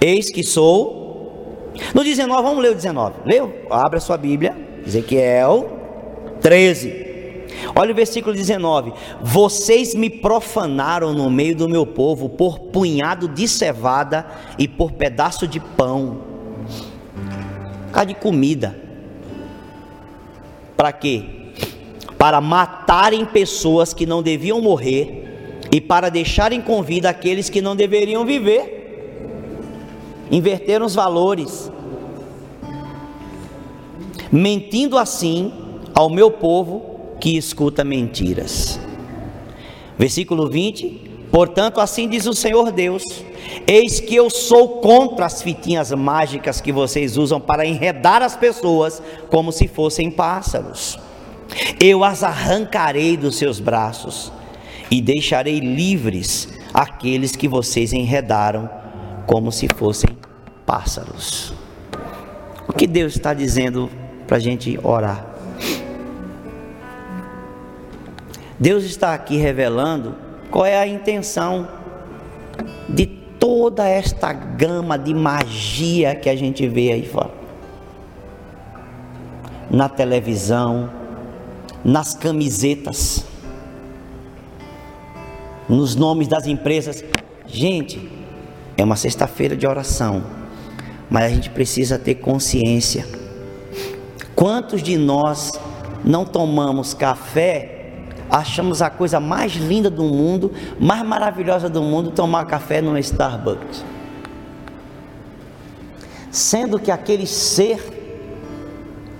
Eis 0.00 0.28
que 0.28 0.42
sou. 0.42 1.70
No 1.94 2.02
19, 2.02 2.42
vamos 2.42 2.62
ler 2.62 2.72
o 2.72 2.74
19. 2.74 3.20
Leu? 3.24 3.54
Abra 3.70 4.00
sua 4.00 4.16
Bíblia. 4.16 4.56
Ezequiel 4.84 5.70
13. 6.40 7.02
Olha 7.76 7.92
o 7.92 7.94
versículo 7.94 8.34
19: 8.34 8.92
Vocês 9.22 9.94
me 9.94 10.10
profanaram 10.10 11.12
no 11.14 11.30
meio 11.30 11.54
do 11.54 11.68
meu 11.68 11.86
povo 11.86 12.28
por 12.28 12.58
punhado 12.58 13.28
de 13.28 13.46
cevada 13.46 14.26
e 14.58 14.66
por 14.66 14.90
pedaço 14.90 15.46
de 15.46 15.60
pão. 15.60 16.22
Cá 17.92 18.02
de 18.02 18.14
comida. 18.14 18.82
Para 20.76 20.92
quê? 20.92 21.22
Para 22.18 22.40
matarem 22.40 23.24
pessoas 23.24 23.92
que 23.92 24.06
não 24.06 24.22
deviam 24.22 24.60
morrer 24.60 25.22
e 25.70 25.80
para 25.80 26.08
deixarem 26.08 26.60
com 26.60 26.82
vida 26.82 27.08
aqueles 27.08 27.48
que 27.48 27.60
não 27.60 27.74
deveriam 27.74 28.24
viver. 28.24 28.80
Inverteram 30.30 30.86
os 30.86 30.94
valores, 30.94 31.70
mentindo 34.30 34.96
assim 34.96 35.52
ao 35.94 36.08
meu 36.08 36.30
povo 36.30 37.16
que 37.20 37.36
escuta 37.36 37.84
mentiras. 37.84 38.80
Versículo 39.98 40.48
20: 40.48 41.11
Portanto, 41.32 41.80
assim 41.80 42.06
diz 42.06 42.26
o 42.26 42.34
Senhor 42.34 42.70
Deus: 42.70 43.02
Eis 43.66 43.98
que 43.98 44.14
eu 44.14 44.28
sou 44.28 44.80
contra 44.80 45.24
as 45.24 45.40
fitinhas 45.40 45.90
mágicas 45.90 46.60
que 46.60 46.70
vocês 46.70 47.16
usam 47.16 47.40
para 47.40 47.64
enredar 47.64 48.20
as 48.20 48.36
pessoas 48.36 49.02
como 49.30 49.50
se 49.50 49.66
fossem 49.66 50.10
pássaros. 50.10 50.98
Eu 51.80 52.04
as 52.04 52.22
arrancarei 52.22 53.16
dos 53.16 53.36
seus 53.36 53.58
braços 53.58 54.30
e 54.90 55.00
deixarei 55.00 55.58
livres 55.58 56.48
aqueles 56.72 57.34
que 57.34 57.48
vocês 57.48 57.94
enredaram 57.94 58.68
como 59.26 59.50
se 59.50 59.68
fossem 59.74 60.10
pássaros. 60.66 61.54
O 62.68 62.74
que 62.74 62.86
Deus 62.86 63.16
está 63.16 63.32
dizendo 63.32 63.90
para 64.26 64.36
a 64.36 64.40
gente 64.40 64.78
orar? 64.82 65.26
Deus 68.60 68.84
está 68.84 69.14
aqui 69.14 69.36
revelando 69.36 70.14
qual 70.52 70.66
é 70.66 70.78
a 70.78 70.86
intenção 70.86 71.66
de 72.88 73.06
toda 73.06 73.88
esta 73.88 74.32
gama 74.32 74.98
de 74.98 75.14
magia 75.14 76.14
que 76.14 76.28
a 76.28 76.36
gente 76.36 76.68
vê 76.68 76.92
aí 76.92 77.06
fora. 77.06 77.30
Na 79.70 79.88
televisão, 79.88 80.90
nas 81.82 82.14
camisetas, 82.14 83.24
nos 85.68 85.96
nomes 85.96 86.28
das 86.28 86.46
empresas. 86.46 87.02
Gente, 87.46 88.10
é 88.76 88.84
uma 88.84 88.96
sexta-feira 88.96 89.56
de 89.56 89.66
oração, 89.66 90.22
mas 91.08 91.24
a 91.24 91.28
gente 91.30 91.48
precisa 91.48 91.98
ter 91.98 92.16
consciência. 92.16 93.06
Quantos 94.36 94.82
de 94.82 94.98
nós 94.98 95.52
não 96.04 96.26
tomamos 96.26 96.92
café, 96.92 97.81
achamos 98.32 98.80
a 98.80 98.88
coisa 98.88 99.20
mais 99.20 99.52
linda 99.52 99.90
do 99.90 100.02
mundo, 100.02 100.50
mais 100.80 101.04
maravilhosa 101.04 101.68
do 101.68 101.82
mundo, 101.82 102.10
tomar 102.10 102.46
café 102.46 102.80
no 102.80 102.96
Starbucks? 102.96 103.84
Sendo 106.30 106.78
que 106.78 106.90
aquele 106.90 107.26
ser 107.26 108.00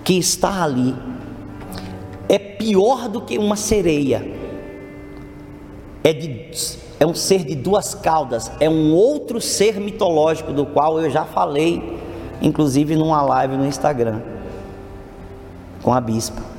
que 0.03 0.17
está 0.17 0.63
ali 0.63 0.95
é 2.27 2.39
pior 2.39 3.07
do 3.07 3.21
que 3.21 3.37
uma 3.37 3.55
sereia 3.55 4.25
é, 6.03 6.11
de, 6.11 6.49
é 6.99 7.05
um 7.05 7.13
ser 7.13 7.43
de 7.43 7.53
duas 7.53 7.93
caudas, 7.93 8.51
é 8.59 8.67
um 8.67 8.93
outro 8.95 9.39
ser 9.39 9.79
mitológico 9.79 10.51
do 10.51 10.65
qual 10.65 10.99
eu 10.99 11.09
já 11.11 11.23
falei, 11.23 11.99
inclusive 12.41 12.95
numa 12.95 13.21
live 13.21 13.57
no 13.57 13.65
Instagram, 13.67 14.21
com 15.83 15.93
a 15.93 16.01
bispa. 16.01 16.52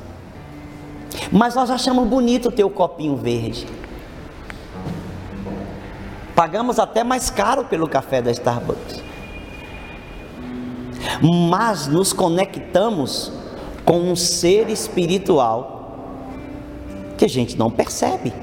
Mas 1.31 1.55
nós 1.55 1.69
achamos 1.69 2.07
bonito 2.07 2.51
ter 2.51 2.63
o 2.63 2.69
copinho 2.69 3.15
verde. 3.15 3.67
Pagamos 6.35 6.79
até 6.79 7.03
mais 7.03 7.29
caro 7.29 7.65
pelo 7.65 7.87
café 7.87 8.21
da 8.21 8.31
Starbucks. 8.31 9.03
Mas 11.49 11.87
nos 11.87 12.11
conectamos 12.11 13.31
com 13.85 13.99
um 13.99 14.15
ser 14.15 14.69
espiritual 14.69 15.75
que 17.17 17.25
a 17.25 17.29
gente 17.29 17.57
não 17.57 17.71
percebe. 17.71 18.33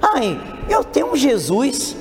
Ai, 0.00 0.40
eu 0.68 0.82
tenho 0.82 1.14
Jesus. 1.16 1.96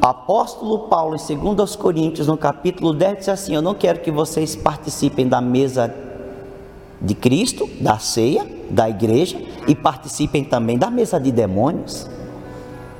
Apóstolo 0.00 0.80
Paulo, 0.88 1.16
em 1.16 1.54
2 1.54 1.76
Coríntios, 1.76 2.26
no 2.26 2.36
capítulo 2.36 2.92
10, 2.92 3.18
diz 3.18 3.28
assim: 3.28 3.54
Eu 3.54 3.62
não 3.62 3.74
quero 3.74 4.00
que 4.00 4.10
vocês 4.10 4.54
participem 4.56 5.26
da 5.26 5.40
mesa 5.40 5.94
de 7.00 7.14
Cristo, 7.14 7.68
da 7.80 7.98
ceia, 7.98 8.46
da 8.70 8.88
igreja, 8.88 9.40
e 9.66 9.74
participem 9.74 10.44
também 10.44 10.78
da 10.78 10.90
mesa 10.90 11.18
de 11.18 11.30
demônios. 11.30 12.08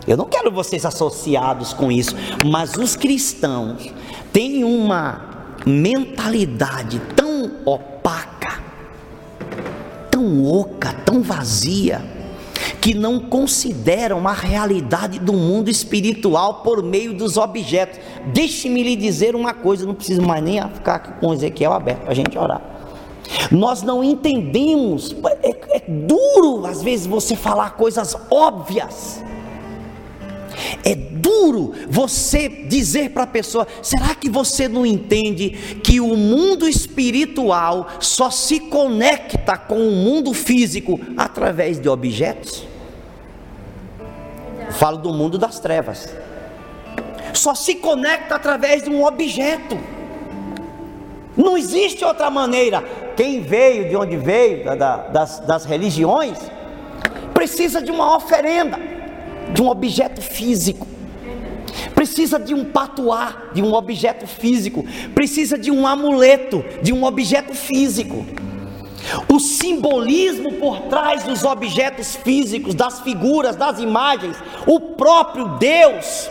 Eu 0.07 0.17
não 0.17 0.27
quero 0.27 0.51
vocês 0.51 0.85
associados 0.85 1.73
com 1.73 1.91
isso, 1.91 2.15
mas 2.45 2.75
os 2.77 2.95
cristãos 2.95 3.91
têm 4.33 4.63
uma 4.63 5.35
mentalidade 5.65 7.01
tão 7.17 7.51
opaca, 7.65 8.61
tão 10.11 10.45
oca, 10.45 10.93
tão 11.05 11.23
vazia, 11.23 12.05
que 12.81 12.93
não 12.93 13.19
consideram 13.19 14.29
a 14.29 14.33
realidade 14.33 15.19
do 15.19 15.33
mundo 15.33 15.71
espiritual 15.71 16.57
por 16.57 16.83
meio 16.83 17.15
dos 17.15 17.39
objetos. 17.39 17.99
Deixe-me 18.27 18.83
lhe 18.83 18.95
dizer 18.95 19.35
uma 19.35 19.55
coisa, 19.55 19.87
não 19.87 19.95
preciso 19.95 20.21
mais 20.21 20.45
nem 20.45 20.61
ficar 20.69 21.19
com 21.19 21.33
Ezequiel 21.33 21.73
aberto 21.73 22.03
para 22.03 22.13
a 22.13 22.15
gente 22.15 22.37
orar. 22.37 22.61
Nós 23.51 23.83
não 23.83 24.05
entendemos, 24.05 25.17
é 25.43 25.53
duro 25.89 26.67
às 26.67 26.83
vezes 26.83 27.07
você 27.07 27.37
falar 27.37 27.71
coisas 27.71 28.17
óbvias. 28.31 29.23
É 30.85 30.95
duro 30.95 31.73
você 31.89 32.49
dizer 32.49 33.11
para 33.11 33.25
a 33.25 33.27
pessoa: 33.27 33.67
será 33.83 34.15
que 34.15 34.29
você 34.29 34.69
não 34.69 34.85
entende 34.87 35.51
que 35.83 36.01
o 36.01 36.17
mundo 36.17 36.69
espiritual 36.69 37.89
só 38.01 38.31
se 38.31 38.61
conecta 38.61 39.57
com 39.57 39.89
o 39.89 39.93
mundo 39.93 40.33
físico 40.33 41.01
através 41.17 41.81
de 41.81 41.89
objetos? 41.89 42.67
Falo 44.71 44.99
do 44.99 45.13
mundo 45.13 45.39
das 45.39 45.59
trevas. 45.61 46.15
Só 47.33 47.55
se 47.55 47.77
conecta 47.77 48.37
através 48.37 48.83
de 48.83 48.91
um 48.91 49.05
objeto. 49.05 49.79
Não 51.37 51.57
existe 51.57 52.05
outra 52.05 52.31
maneira. 52.31 52.83
Quem 53.17 53.41
veio 53.41 53.89
de 53.89 53.97
onde 53.97 54.17
veio, 54.17 54.65
da, 54.77 54.97
das, 54.97 55.41
das 55.41 55.65
religiões, 55.65 56.39
precisa 57.33 57.83
de 57.83 57.91
uma 57.91 58.17
oferenda, 58.17 58.79
de 59.53 59.63
um 59.63 59.69
objeto 59.69 60.21
físico 60.21 60.95
precisa 61.95 62.39
de 62.39 62.55
um 62.55 62.65
patuá, 62.65 63.51
de 63.55 63.63
um 63.63 63.73
objeto 63.73 64.27
físico, 64.27 64.85
precisa 65.15 65.57
de 65.57 65.71
um 65.71 65.87
amuleto, 65.87 66.65
de 66.83 66.93
um 66.93 67.05
objeto 67.05 67.55
físico. 67.55 68.27
O 69.33 69.39
simbolismo 69.39 70.53
por 70.55 70.83
trás 70.83 71.25
dos 71.25 71.45
objetos 71.45 72.17
físicos, 72.17 72.75
das 72.75 73.01
figuras, 73.01 73.57
das 73.57 73.79
imagens, 73.79 74.37
o 74.67 74.81
próprio 74.81 75.49
Deus 75.59 76.29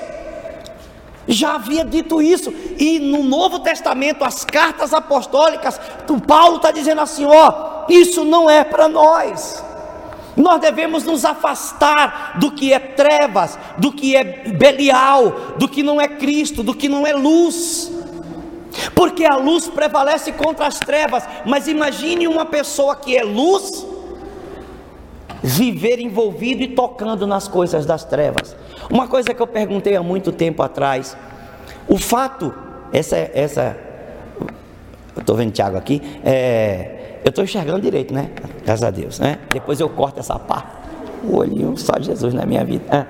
já 1.28 1.56
havia 1.56 1.86
dito 1.86 2.22
isso, 2.22 2.54
e 2.78 3.00
no 3.00 3.24
Novo 3.24 3.60
Testamento, 3.60 4.24
as 4.24 4.44
cartas 4.44 4.94
apostólicas, 4.94 5.80
Paulo 6.28 6.58
está 6.58 6.72
dizendo 6.72 7.02
assim: 7.02 7.26
ó, 7.26 7.86
isso 7.90 8.26
não 8.26 8.50
é 8.50 8.64
para 8.64 8.88
nós. 8.88 9.64
Nós 10.36 10.60
devemos 10.60 11.04
nos 11.04 11.26
afastar 11.26 12.40
do 12.40 12.52
que 12.52 12.74
é 12.74 12.80
trevas, 12.80 13.58
do 13.78 13.92
que 13.92 14.16
é 14.16 14.24
Belial, 14.24 15.30
do 15.58 15.68
que 15.68 15.84
não 15.84 16.02
é 16.02 16.08
Cristo, 16.08 16.64
do 16.64 16.74
que 16.74 16.90
não 16.90 17.06
é 17.06 17.14
luz. 17.14 17.92
Porque 18.96 19.24
a 19.24 19.36
luz 19.36 19.68
prevalece 19.68 20.32
contra 20.32 20.66
as 20.66 20.80
trevas, 20.80 21.24
mas 21.46 21.68
imagine 21.68 22.28
uma 22.28 22.46
pessoa 22.46 22.96
que 22.96 23.16
é 23.16 23.24
luz 23.24 23.86
viver 25.44 26.00
envolvido 26.00 26.64
e 26.64 26.70
tocando 26.70 27.28
nas 27.28 27.48
coisas 27.48 27.86
das 27.86 28.04
trevas. 28.04 28.56
Uma 28.90 29.08
coisa 29.08 29.34
que 29.34 29.42
eu 29.42 29.48
perguntei 29.48 29.96
há 29.96 30.04
muito 30.04 30.32
tempo 30.32 30.62
atrás, 30.62 31.18
o 31.88 31.98
fato, 31.98 32.54
essa, 32.92 33.18
essa, 33.18 33.78
eu 35.16 35.22
estou 35.22 35.36
vendo 35.36 35.52
Tiago 35.52 35.78
aqui, 35.78 36.02
é, 36.24 37.20
eu 37.24 37.30
estou 37.30 37.44
enxergando 37.44 37.82
direito, 37.82 38.14
né? 38.14 38.32
Graças 38.64 38.84
a 38.84 38.90
Deus, 38.90 39.20
né? 39.20 39.40
Depois 39.52 39.80
eu 39.80 39.90
corto 39.90 40.20
essa 40.20 40.38
parte, 40.38 40.70
o 41.24 41.38
olhinho 41.38 41.78
só 41.78 41.94
Jesus 42.00 42.34
na 42.34 42.46
minha 42.46 42.64
vida. 42.64 42.84
É. 42.90 43.06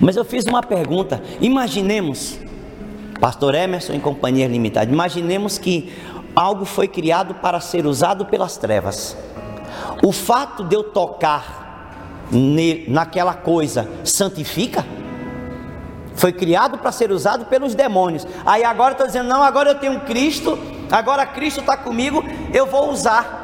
Mas 0.00 0.16
eu 0.16 0.24
fiz 0.24 0.44
uma 0.44 0.62
pergunta, 0.62 1.22
imaginemos, 1.40 2.38
Pastor 3.20 3.54
Emerson 3.54 3.92
em 3.92 4.00
Companhia 4.00 4.46
Limitada, 4.46 4.90
imaginemos 4.90 5.58
que 5.58 5.92
algo 6.34 6.64
foi 6.64 6.88
criado 6.88 7.34
para 7.34 7.60
ser 7.60 7.86
usado 7.86 8.26
pelas 8.26 8.56
trevas. 8.56 9.16
O 10.02 10.12
fato 10.12 10.64
de 10.64 10.74
eu 10.74 10.84
tocar 10.84 11.63
naquela 12.88 13.34
coisa 13.34 13.88
santifica? 14.04 14.84
Foi 16.14 16.32
criado 16.32 16.78
para 16.78 16.92
ser 16.92 17.10
usado 17.10 17.46
pelos 17.46 17.74
demônios. 17.74 18.26
Aí 18.46 18.64
agora 18.64 18.92
estou 18.92 19.06
dizendo, 19.06 19.28
não, 19.28 19.42
agora 19.42 19.70
eu 19.70 19.74
tenho 19.74 20.00
Cristo, 20.00 20.58
agora 20.90 21.26
Cristo 21.26 21.60
está 21.60 21.76
comigo, 21.76 22.24
eu 22.52 22.66
vou 22.66 22.90
usar. 22.90 23.42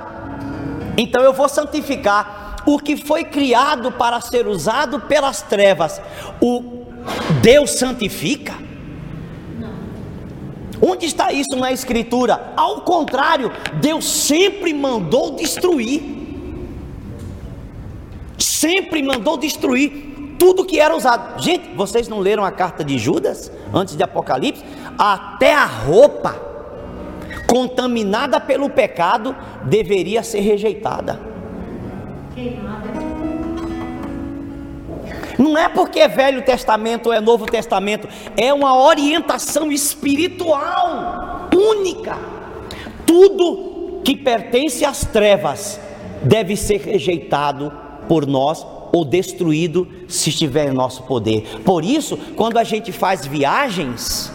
Então 0.96 1.22
eu 1.22 1.32
vou 1.32 1.48
santificar. 1.48 2.56
O 2.66 2.78
que 2.78 2.96
foi 2.96 3.24
criado 3.24 3.90
para 3.90 4.20
ser 4.20 4.46
usado 4.46 5.00
pelas 5.00 5.42
trevas, 5.42 6.00
o 6.40 6.84
Deus 7.40 7.72
santifica? 7.72 8.54
Onde 10.82 11.06
está 11.06 11.32
isso 11.32 11.56
na 11.56 11.72
Escritura? 11.72 12.52
Ao 12.56 12.82
contrário, 12.82 13.52
Deus 13.80 14.04
sempre 14.06 14.72
mandou 14.72 15.32
destruir 15.32 16.19
sempre 18.42 19.02
mandou 19.02 19.36
destruir 19.36 20.36
tudo 20.38 20.64
que 20.64 20.80
era 20.80 20.96
usado. 20.96 21.40
Gente, 21.42 21.68
vocês 21.74 22.08
não 22.08 22.18
leram 22.18 22.44
a 22.44 22.50
carta 22.50 22.82
de 22.82 22.98
Judas 22.98 23.52
antes 23.72 23.94
de 23.94 24.02
Apocalipse? 24.02 24.64
Até 24.98 25.54
a 25.54 25.66
roupa 25.66 26.34
contaminada 27.46 28.40
pelo 28.40 28.70
pecado 28.70 29.36
deveria 29.64 30.22
ser 30.22 30.40
rejeitada. 30.40 31.20
Não 35.38 35.56
é 35.56 35.68
porque 35.68 36.00
é 36.00 36.08
Velho 36.08 36.42
Testamento 36.42 37.06
ou 37.06 37.12
é 37.12 37.20
Novo 37.20 37.46
Testamento, 37.46 38.08
é 38.36 38.52
uma 38.52 38.78
orientação 38.78 39.72
espiritual 39.72 41.48
única. 41.54 42.16
Tudo 43.06 44.00
que 44.04 44.16
pertence 44.16 44.84
às 44.84 45.04
trevas 45.04 45.80
deve 46.22 46.56
ser 46.56 46.80
rejeitado 46.80 47.89
por 48.10 48.26
nós 48.26 48.66
ou 48.90 49.04
destruído 49.04 49.86
se 50.08 50.30
estiver 50.30 50.66
em 50.66 50.74
nosso 50.74 51.04
poder. 51.04 51.60
Por 51.64 51.84
isso, 51.84 52.18
quando 52.34 52.58
a 52.58 52.64
gente 52.64 52.90
faz 52.90 53.24
viagens, 53.24 54.32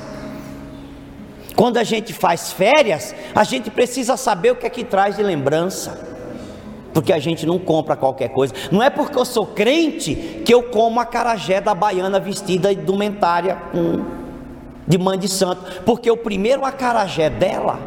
quando 1.58 1.76
a 1.76 1.84
gente 1.84 2.14
faz 2.14 2.54
férias, 2.54 3.14
a 3.36 3.44
gente 3.44 3.70
precisa 3.70 4.16
saber 4.16 4.52
o 4.52 4.56
que 4.56 4.66
é 4.66 4.70
que 4.70 4.86
traz 4.86 5.18
de 5.18 5.24
lembrança. 5.24 6.16
Porque 6.94 7.12
a 7.12 7.20
gente 7.20 7.46
não 7.46 7.60
compra 7.60 7.98
qualquer 7.98 8.30
coisa. 8.30 8.54
Não 8.72 8.82
é 8.82 8.90
porque 8.90 9.18
eu 9.18 9.26
sou 9.26 9.46
crente 9.46 10.16
que 10.46 10.54
eu 10.54 10.64
como 10.64 11.02
a 11.02 11.06
carajé 11.06 11.60
da 11.60 11.76
baiana 11.76 12.18
vestida 12.18 12.74
de 12.74 12.80
indumentária 12.80 13.62
de 14.88 14.98
mãe 14.98 15.20
de 15.20 15.28
santo. 15.28 15.82
Porque 15.84 16.10
o 16.10 16.16
primeiro 16.16 16.64
acarajé 16.64 17.30
dela 17.30 17.78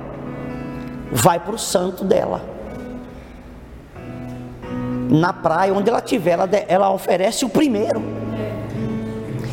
vai 1.11 1.41
para 1.41 1.55
o 1.55 1.59
santo 1.59 2.05
dela 2.05 2.58
na 5.09 5.33
praia, 5.33 5.73
onde 5.73 5.89
ela 5.89 6.01
tiver, 6.01 6.33
ela, 6.33 6.49
ela 6.69 6.91
oferece 6.91 7.45
o 7.45 7.49
primeiro. 7.49 8.03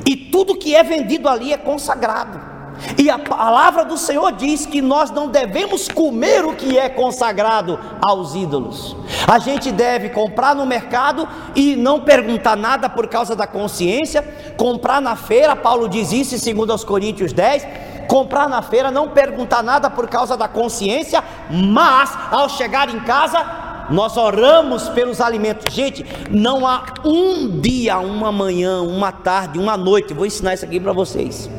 E 0.06 0.15
tudo 0.15 0.58
que 0.58 0.76
é 0.76 0.84
vendido 0.84 1.28
ali 1.28 1.54
é 1.54 1.58
consagrado. 1.58 2.56
E 2.98 3.10
a 3.10 3.18
palavra 3.18 3.86
do 3.86 3.98
Senhor 3.98 4.32
diz 4.34 4.65
que 4.65 4.82
nós 4.82 5.10
não 5.10 5.28
devemos 5.28 5.88
comer 5.88 6.46
o 6.46 6.54
que 6.56 6.78
é 6.78 6.89
consagrado 6.89 7.80
aos 8.02 8.36
ídolos. 8.36 8.96
A 9.28 9.39
gente 9.39 9.72
deve 9.72 10.10
comprar 10.10 10.54
no 10.54 10.65
mercado 10.65 11.28
e 11.56 11.76
não 11.76 12.02
perguntar 12.02 12.56
nada 12.56 12.89
por 12.89 13.08
causa 13.08 13.36
da 13.36 13.48
consciência. 13.48 14.24
Comprar 14.58 15.02
na 15.02 15.15
feira, 15.15 15.56
Paulo 15.56 15.88
diz 15.88 16.12
isso 16.12 16.50
em 16.50 16.54
2 16.54 16.84
Coríntios 16.84 17.34
10. 17.34 17.65
Comprar 18.08 18.48
na 18.48 18.62
feira, 18.62 18.91
não 18.91 19.10
perguntar 19.10 19.63
nada 19.63 19.89
por 19.89 20.08
causa 20.08 20.38
da 20.38 20.48
consciência, 20.48 21.24
mas 21.50 22.15
ao 22.30 22.48
chegar 22.50 22.94
em 22.94 23.00
casa, 23.00 23.64
nós 23.89 24.17
oramos 24.17 24.89
pelos 24.89 25.21
alimentos. 25.21 25.74
Gente, 25.74 26.06
não 26.30 26.65
há 26.65 26.84
um 27.04 27.60
dia, 27.60 27.98
uma 27.98 28.32
manhã, 28.32 28.82
uma 28.82 29.12
tarde, 29.12 29.60
uma 29.60 29.78
noite. 29.78 30.13
Vou 30.13 30.26
ensinar 30.26 30.54
isso 30.54 30.65
aqui 30.65 30.80
para 30.80 30.93
vocês. 30.93 31.50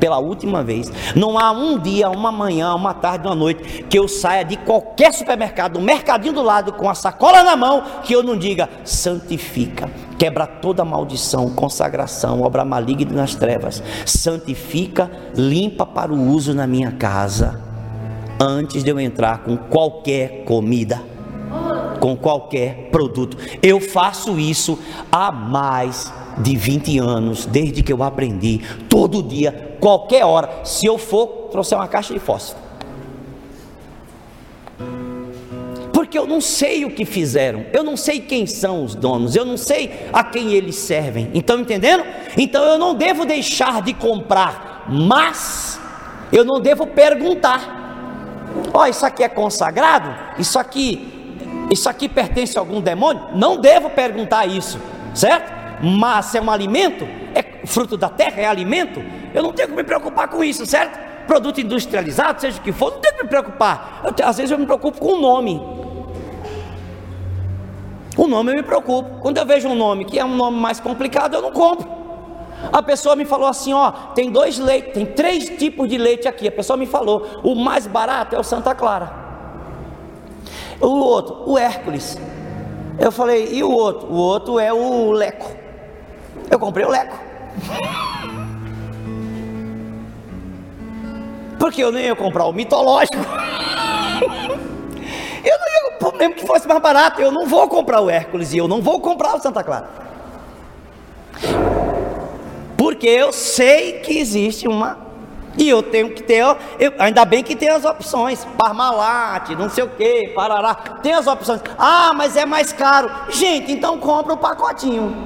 Pela 0.00 0.18
última 0.18 0.62
vez, 0.62 0.92
não 1.14 1.38
há 1.38 1.50
um 1.52 1.78
dia, 1.78 2.10
uma 2.10 2.30
manhã, 2.30 2.74
uma 2.74 2.92
tarde, 2.92 3.26
uma 3.26 3.34
noite 3.34 3.84
que 3.88 3.98
eu 3.98 4.06
saia 4.06 4.44
de 4.44 4.56
qualquer 4.58 5.12
supermercado, 5.14 5.80
mercadinho 5.80 6.34
do 6.34 6.42
lado, 6.42 6.74
com 6.74 6.88
a 6.90 6.94
sacola 6.94 7.42
na 7.42 7.56
mão, 7.56 7.82
que 8.04 8.14
eu 8.14 8.22
não 8.22 8.36
diga 8.36 8.68
santifica, 8.84 9.90
quebra 10.18 10.46
toda 10.46 10.84
maldição, 10.84 11.48
consagração, 11.48 12.42
obra 12.42 12.62
maligna 12.62 13.14
nas 13.14 13.34
trevas, 13.36 13.82
santifica, 14.04 15.10
limpa 15.34 15.86
para 15.86 16.12
o 16.12 16.28
uso 16.28 16.52
na 16.52 16.66
minha 16.66 16.92
casa, 16.92 17.58
antes 18.38 18.84
de 18.84 18.90
eu 18.90 19.00
entrar 19.00 19.38
com 19.38 19.56
qualquer 19.56 20.44
comida 20.44 21.15
com 22.06 22.16
qualquer 22.16 22.88
produto. 22.92 23.36
Eu 23.60 23.80
faço 23.80 24.38
isso 24.38 24.78
há 25.10 25.32
mais 25.32 26.12
de 26.38 26.54
20 26.54 27.00
anos, 27.00 27.46
desde 27.46 27.82
que 27.82 27.92
eu 27.92 28.00
aprendi, 28.00 28.60
todo 28.88 29.20
dia, 29.20 29.76
qualquer 29.80 30.24
hora. 30.24 30.60
Se 30.62 30.86
eu 30.86 30.98
for, 30.98 31.48
trouxer 31.50 31.76
uma 31.76 31.88
caixa 31.88 32.14
de 32.14 32.20
fósforo. 32.20 32.62
Porque 35.92 36.16
eu 36.16 36.28
não 36.28 36.40
sei 36.40 36.84
o 36.84 36.90
que 36.90 37.04
fizeram, 37.04 37.66
eu 37.72 37.82
não 37.82 37.96
sei 37.96 38.20
quem 38.20 38.46
são 38.46 38.84
os 38.84 38.94
donos, 38.94 39.34
eu 39.34 39.44
não 39.44 39.56
sei 39.56 40.06
a 40.12 40.22
quem 40.22 40.52
eles 40.52 40.76
servem. 40.76 41.32
Então, 41.34 41.58
entendendo? 41.58 42.04
Então 42.38 42.62
eu 42.62 42.78
não 42.78 42.94
devo 42.94 43.24
deixar 43.24 43.82
de 43.82 43.92
comprar, 43.92 44.84
mas 44.88 45.80
eu 46.30 46.44
não 46.44 46.60
devo 46.60 46.86
perguntar. 46.86 48.52
Ó, 48.72 48.82
oh, 48.82 48.86
isso 48.86 49.04
aqui 49.04 49.24
é 49.24 49.28
consagrado? 49.28 50.14
Isso 50.38 50.56
aqui 50.56 51.15
isso 51.70 51.88
aqui 51.88 52.08
pertence 52.08 52.56
a 52.56 52.60
algum 52.60 52.80
demônio? 52.80 53.28
Não 53.34 53.56
devo 53.56 53.90
perguntar 53.90 54.46
isso, 54.46 54.78
certo? 55.14 55.54
Mas 55.82 56.34
é 56.34 56.40
um 56.40 56.50
alimento, 56.50 57.06
é 57.34 57.66
fruto 57.66 57.96
da 57.96 58.08
terra, 58.08 58.40
é 58.40 58.46
alimento, 58.46 59.02
eu 59.34 59.42
não 59.42 59.52
tenho 59.52 59.68
que 59.68 59.74
me 59.74 59.84
preocupar 59.84 60.28
com 60.28 60.42
isso, 60.42 60.64
certo? 60.64 60.98
Produto 61.26 61.60
industrializado, 61.60 62.40
seja 62.40 62.58
o 62.58 62.62
que 62.62 62.72
for, 62.72 62.92
não 62.92 63.00
tenho 63.00 63.16
que 63.16 63.22
me 63.24 63.28
preocupar. 63.28 64.02
Eu, 64.04 64.26
às 64.26 64.36
vezes 64.36 64.50
eu 64.50 64.58
me 64.58 64.64
preocupo 64.64 64.98
com 64.98 65.14
o 65.14 65.20
nome. 65.20 65.60
O 68.16 68.26
nome 68.26 68.52
eu 68.52 68.56
me 68.56 68.62
preocupo. 68.62 69.20
Quando 69.20 69.36
eu 69.36 69.44
vejo 69.44 69.68
um 69.68 69.74
nome 69.74 70.04
que 70.04 70.18
é 70.18 70.24
um 70.24 70.34
nome 70.34 70.58
mais 70.58 70.80
complicado, 70.80 71.34
eu 71.34 71.42
não 71.42 71.52
compro. 71.52 71.86
A 72.72 72.82
pessoa 72.82 73.14
me 73.14 73.24
falou 73.24 73.46
assim: 73.46 73.74
ó, 73.74 73.90
tem 74.14 74.30
dois 74.30 74.58
leites, 74.58 74.94
tem 74.94 75.04
três 75.04 75.48
tipos 75.50 75.88
de 75.88 75.98
leite 75.98 76.26
aqui. 76.26 76.48
A 76.48 76.52
pessoa 76.52 76.76
me 76.76 76.86
falou: 76.86 77.40
o 77.42 77.54
mais 77.54 77.86
barato 77.86 78.34
é 78.34 78.38
o 78.38 78.42
Santa 78.42 78.74
Clara. 78.74 79.25
O 80.80 80.86
outro, 80.86 81.42
o 81.46 81.58
Hércules. 81.58 82.18
Eu 82.98 83.12
falei, 83.12 83.48
e 83.52 83.62
o 83.62 83.70
outro? 83.70 84.08
O 84.08 84.16
outro 84.16 84.58
é 84.58 84.72
o 84.72 85.12
Leco. 85.12 85.50
Eu 86.50 86.58
comprei 86.58 86.84
o 86.84 86.90
Leco. 86.90 87.18
Porque 91.58 91.82
eu 91.82 91.90
nem 91.90 92.06
ia 92.06 92.16
comprar 92.16 92.46
o 92.46 92.52
mitológico. 92.52 93.16
Eu 95.44 95.56
não 95.60 96.10
ia, 96.10 96.18
mesmo 96.18 96.34
que 96.34 96.44
fosse 96.44 96.66
mais 96.66 96.82
barato, 96.82 97.20
eu 97.22 97.30
não 97.30 97.46
vou 97.46 97.68
comprar 97.68 98.00
o 98.00 98.10
Hércules 98.10 98.52
e 98.52 98.58
eu 98.58 98.66
não 98.66 98.82
vou 98.82 99.00
comprar 99.00 99.36
o 99.36 99.38
Santa 99.38 99.62
Clara. 99.62 99.88
Por 102.76 102.96
porque 102.96 103.08
eu 103.08 103.30
sei 103.30 104.00
que 104.00 104.18
existe 104.18 104.66
uma. 104.66 105.05
E 105.58 105.68
eu 105.68 105.82
tenho 105.82 106.10
que 106.10 106.22
ter, 106.22 106.44
eu, 106.78 106.92
ainda 106.98 107.24
bem 107.24 107.42
que 107.42 107.56
tem 107.56 107.70
as 107.70 107.84
opções, 107.84 108.44
Parmalat, 108.58 109.50
não 109.50 109.70
sei 109.70 109.84
o 109.84 109.88
que, 109.88 110.28
Parará, 110.34 110.74
tem 111.02 111.14
as 111.14 111.26
opções. 111.26 111.62
Ah, 111.78 112.12
mas 112.14 112.36
é 112.36 112.44
mais 112.44 112.72
caro. 112.72 113.10
Gente, 113.30 113.72
então 113.72 113.98
compra 113.98 114.34
o 114.34 114.36
pacotinho. 114.36 115.16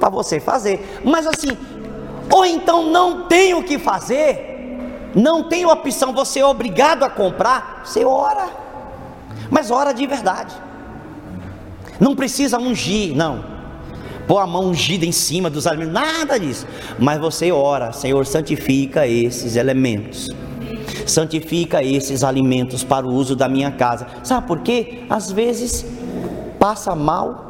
Para 0.00 0.08
você 0.08 0.40
fazer. 0.40 1.00
Mas 1.04 1.26
assim, 1.26 1.56
ou 2.32 2.46
então 2.46 2.84
não 2.84 3.26
tem 3.26 3.52
o 3.52 3.62
que 3.62 3.78
fazer, 3.78 5.10
não 5.14 5.48
tem 5.48 5.66
opção, 5.66 6.12
você 6.14 6.40
é 6.40 6.46
obrigado 6.46 7.02
a 7.02 7.10
comprar, 7.10 7.82
você 7.84 8.04
ora. 8.04 8.48
Mas 9.50 9.70
ora 9.70 9.92
de 9.92 10.06
verdade. 10.06 10.54
Não 12.00 12.16
precisa 12.16 12.58
ungir, 12.58 13.14
não 13.14 13.57
pôr 14.28 14.38
a 14.38 14.46
mão 14.46 14.66
ungida 14.66 15.06
em 15.06 15.10
cima 15.10 15.48
dos 15.48 15.66
alimentos, 15.66 15.94
nada 15.94 16.38
disso. 16.38 16.66
Mas 16.98 17.18
você 17.18 17.50
ora, 17.50 17.90
Senhor, 17.92 18.26
santifica 18.26 19.06
esses 19.08 19.56
elementos. 19.56 20.28
Santifica 21.06 21.82
esses 21.82 22.22
alimentos 22.22 22.84
para 22.84 23.06
o 23.06 23.12
uso 23.12 23.34
da 23.34 23.48
minha 23.48 23.70
casa. 23.70 24.06
Sabe 24.22 24.46
por 24.46 24.60
quê? 24.60 25.04
Às 25.08 25.32
vezes 25.32 25.86
passa 26.58 26.94
mal 26.94 27.48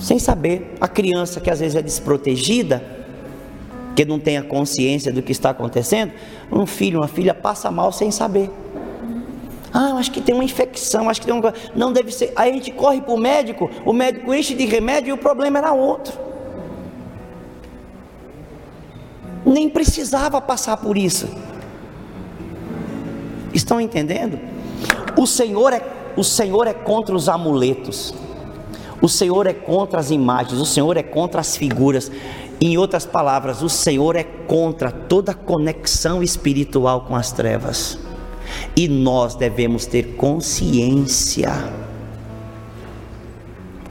sem 0.00 0.20
saber. 0.20 0.76
A 0.80 0.86
criança 0.86 1.40
que 1.40 1.50
às 1.50 1.58
vezes 1.58 1.74
é 1.74 1.82
desprotegida, 1.82 2.80
que 3.96 4.04
não 4.04 4.20
tem 4.20 4.38
a 4.38 4.42
consciência 4.42 5.12
do 5.12 5.20
que 5.22 5.32
está 5.32 5.50
acontecendo, 5.50 6.12
um 6.50 6.64
filho, 6.66 7.00
uma 7.00 7.08
filha 7.08 7.34
passa 7.34 7.68
mal 7.68 7.90
sem 7.90 8.12
saber. 8.12 8.48
Ah, 9.72 9.94
acho 9.96 10.10
que 10.10 10.20
tem 10.20 10.34
uma 10.34 10.44
infecção, 10.44 11.08
acho 11.08 11.20
que 11.20 11.26
tem 11.26 11.34
uma. 11.34 11.54
Não 11.74 11.92
deve 11.92 12.12
ser. 12.12 12.32
Aí 12.36 12.50
a 12.50 12.52
gente 12.52 12.70
corre 12.70 13.00
para 13.00 13.14
o 13.14 13.18
médico, 13.18 13.70
o 13.86 13.92
médico 13.92 14.34
enche 14.34 14.54
de 14.54 14.66
remédio 14.66 15.10
e 15.10 15.12
o 15.12 15.18
problema 15.18 15.58
era 15.58 15.72
outro. 15.72 16.12
Nem 19.44 19.68
precisava 19.68 20.40
passar 20.40 20.76
por 20.76 20.96
isso. 20.96 21.28
Estão 23.52 23.80
entendendo? 23.80 24.38
O 25.16 25.26
Senhor 25.26 25.72
é, 25.72 25.82
o 26.16 26.22
Senhor 26.22 26.66
é 26.66 26.74
contra 26.74 27.14
os 27.14 27.28
amuletos. 27.28 28.14
O 29.00 29.08
Senhor 29.08 29.46
é 29.46 29.52
contra 29.52 29.98
as 29.98 30.10
imagens, 30.10 30.60
o 30.60 30.66
Senhor 30.66 30.96
é 30.96 31.02
contra 31.02 31.40
as 31.40 31.56
figuras. 31.56 32.10
Em 32.60 32.78
outras 32.78 33.04
palavras, 33.04 33.60
o 33.60 33.68
Senhor 33.68 34.14
é 34.14 34.22
contra 34.22 34.92
toda 34.92 35.34
conexão 35.34 36.22
espiritual 36.22 37.00
com 37.00 37.16
as 37.16 37.32
trevas. 37.32 37.98
E 38.74 38.88
nós 38.88 39.34
devemos 39.34 39.86
ter 39.86 40.14
consciência. 40.16 41.50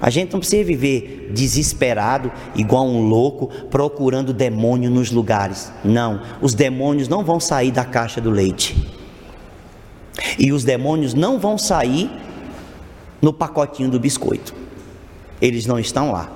A 0.01 0.09
gente 0.09 0.33
não 0.33 0.39
precisa 0.39 0.63
viver 0.63 1.29
desesperado, 1.31 2.31
igual 2.55 2.87
um 2.87 3.07
louco, 3.07 3.47
procurando 3.69 4.33
demônio 4.33 4.89
nos 4.89 5.11
lugares. 5.11 5.71
Não, 5.83 6.21
os 6.41 6.55
demônios 6.55 7.07
não 7.07 7.23
vão 7.23 7.39
sair 7.39 7.71
da 7.71 7.85
caixa 7.85 8.19
do 8.19 8.31
leite. 8.31 8.75
E 10.39 10.51
os 10.51 10.63
demônios 10.63 11.13
não 11.13 11.37
vão 11.37 11.57
sair 11.57 12.09
no 13.21 13.31
pacotinho 13.31 13.89
do 13.89 13.99
biscoito. 13.99 14.55
Eles 15.39 15.67
não 15.67 15.77
estão 15.77 16.11
lá. 16.11 16.31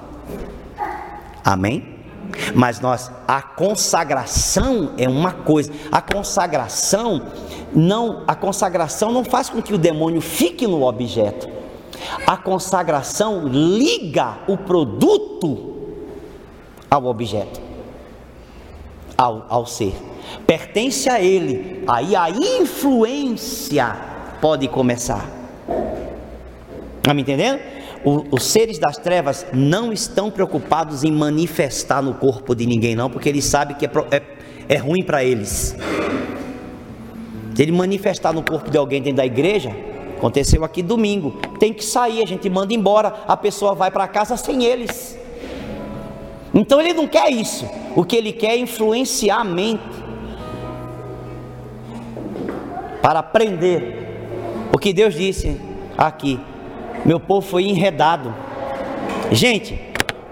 Amém? 1.44 1.96
Mas 2.54 2.80
nós, 2.80 3.12
a 3.28 3.42
consagração 3.42 4.92
é 4.98 5.08
uma 5.08 5.32
coisa. 5.32 5.72
A 5.92 6.02
consagração 6.02 7.28
não, 7.76 8.24
a 8.26 8.34
consagração 8.34 9.12
não 9.12 9.24
faz 9.24 9.50
com 9.50 9.62
que 9.62 9.74
o 9.74 9.78
demônio 9.78 10.22
fique 10.22 10.66
no 10.66 10.84
objeto. 10.84 11.50
A 12.26 12.38
consagração 12.38 13.48
liga 13.48 14.38
o 14.48 14.58
produto 14.58 15.76
ao 16.90 17.06
objeto, 17.06 17.60
ao, 19.18 19.46
ao 19.50 19.66
ser. 19.66 19.94
Pertence 20.48 21.10
a 21.10 21.22
ele. 21.22 21.84
Aí 21.88 22.16
a 22.16 22.30
influência 22.30 23.96
pode 24.42 24.68
começar. 24.68 25.30
Está 26.98 27.14
me 27.14 27.22
entendendo? 27.22 27.60
O, 28.04 28.24
os 28.32 28.44
seres 28.44 28.78
das 28.78 28.98
trevas 28.98 29.46
não 29.52 29.92
estão 29.92 30.32
preocupados 30.32 31.04
em 31.04 31.12
manifestar 31.12 32.02
no 32.02 32.14
corpo 32.14 32.56
de 32.56 32.66
ninguém, 32.66 32.96
não, 32.96 33.10
porque 33.10 33.28
eles 33.28 33.46
sabem 33.46 33.76
que 33.76 33.86
é, 33.86 33.90
é, 34.12 34.22
é 34.70 34.78
ruim 34.78 35.04
para 35.04 35.24
eles. 35.24 35.76
Ele 37.58 37.72
manifestar 37.72 38.34
no 38.34 38.44
corpo 38.44 38.70
de 38.70 38.78
alguém 38.78 39.02
dentro 39.02 39.18
da 39.18 39.26
igreja, 39.26 39.72
aconteceu 40.18 40.64
aqui 40.64 40.82
domingo, 40.82 41.32
tem 41.60 41.74
que 41.74 41.84
sair, 41.84 42.22
a 42.22 42.26
gente 42.26 42.50
manda 42.50 42.74
embora, 42.74 43.14
a 43.28 43.38
pessoa 43.38 43.74
vai 43.74 43.92
para 43.92 44.08
casa 44.08 44.36
sem 44.38 44.64
eles. 44.64 45.18
Então 46.54 46.80
ele 46.80 46.94
não 46.94 47.08
quer 47.08 47.30
isso. 47.30 47.68
O 47.96 48.04
que 48.04 48.16
ele 48.16 48.32
quer 48.32 48.52
é 48.52 48.58
influenciar 48.58 49.42
a 49.42 49.44
mente 49.44 49.84
para 53.02 53.20
aprender. 53.20 54.68
O 54.74 54.78
que 54.78 54.92
Deus 54.92 55.14
disse 55.14 55.60
aqui, 55.98 56.40
meu 57.06 57.20
povo 57.20 57.46
foi 57.46 57.66
enredado. 57.66 58.34
Gente, 59.32 59.80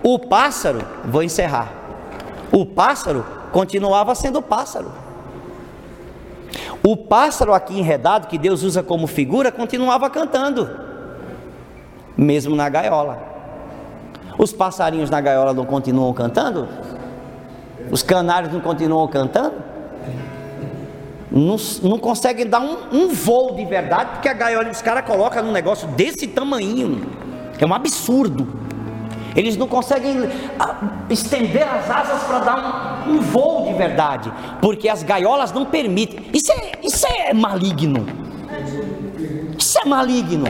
o 0.01 0.17
pássaro, 0.17 0.79
vou 1.05 1.21
encerrar. 1.21 1.71
O 2.51 2.65
pássaro 2.65 3.25
continuava 3.51 4.15
sendo 4.15 4.41
pássaro. 4.41 5.03
O 6.86 6.98
pássaro 6.98 7.54
aqui 7.54 7.80
enredado, 7.80 8.28
que 8.28 8.38
Deus 8.38 8.62
usa 8.62 8.84
como 8.84 9.08
figura, 9.08 9.52
continuava 9.52 10.10
cantando, 10.10 10.69
mesmo 12.17 12.56
na 12.56 12.67
gaiola. 12.67 13.19
Os 14.38 14.52
passarinhos 14.52 15.10
na 15.10 15.22
gaiola 15.22 15.54
não 15.54 15.65
continuam 15.65 16.12
cantando? 16.13 16.67
Os 17.89 18.04
canários 18.04 18.52
não 18.52 18.60
continuam 18.60 19.08
cantando? 19.08 19.56
Não, 21.32 21.56
não 21.84 21.98
conseguem 21.98 22.48
dar 22.48 22.60
um, 22.60 22.78
um 22.91 23.08
voo 23.08 23.56
de 23.56 23.65
verdade, 23.65 24.12
porque 24.13 24.28
a 24.28 24.34
gaiola 24.34 24.65
dos 24.65 24.82
caras 24.82 25.06
coloca 25.06 25.41
num 25.41 25.52
negócio 25.52 25.88
desse 25.89 26.28
tamanho. 26.28 27.02
É 27.58 27.65
um 27.65 27.74
absurdo. 27.74 28.48
Eles 29.36 29.58
não 29.58 29.67
conseguem 29.67 30.30
ah, 30.60 30.76
estender 31.10 31.67
as 31.67 31.89
asas 31.89 32.24
para 32.24 32.39
dar 32.39 32.58
um, 32.58 32.92
um, 33.08 33.20
voo 33.20 33.68
de 33.68 33.74
verdade, 33.74 34.32
porque 34.62 34.89
as 34.89 35.04
gaiolas 35.04 35.52
não 35.52 35.66
permitem. 35.66 36.26
Isso 36.34 36.52
é, 36.52 36.72
isso 36.84 37.06
é 37.08 37.34
maligno. 37.34 38.06
Isso 39.58 39.80
é 39.80 39.86
maligno, 39.86 40.46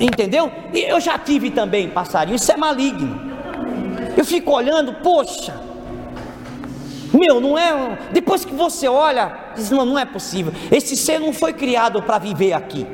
entendeu? 0.00 0.50
Eu 0.72 1.00
já 1.00 1.18
tive 1.18 1.50
também 1.50 1.88
passarinho, 1.88 2.36
isso 2.36 2.50
é 2.50 2.56
maligno. 2.56 3.20
Eu 4.16 4.24
fico 4.24 4.50
olhando, 4.52 4.94
poxa, 4.94 5.54
meu, 7.12 7.40
não 7.40 7.56
é. 7.56 7.98
Depois 8.12 8.44
que 8.44 8.54
você 8.54 8.88
olha, 8.88 9.36
diz: 9.54 9.70
não, 9.70 9.84
não 9.84 9.98
é 9.98 10.04
possível. 10.04 10.52
Esse 10.70 10.96
ser 10.96 11.18
não 11.18 11.32
foi 11.32 11.52
criado 11.52 12.02
para 12.02 12.18
viver 12.18 12.52
aqui. 12.52 12.86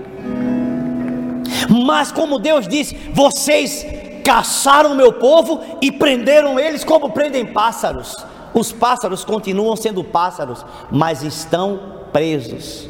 Mas 1.68 2.12
como 2.12 2.38
Deus 2.38 2.68
disse, 2.68 2.94
vocês 3.12 3.86
caçaram 4.24 4.92
o 4.92 4.96
meu 4.96 5.12
povo 5.12 5.60
e 5.80 5.90
prenderam 5.90 6.58
eles 6.58 6.84
como 6.84 7.10
prendem 7.10 7.46
pássaros. 7.46 8.14
Os 8.54 8.72
pássaros 8.72 9.24
continuam 9.24 9.74
sendo 9.76 10.04
pássaros, 10.04 10.64
mas 10.90 11.22
estão 11.22 12.02
presos 12.12 12.88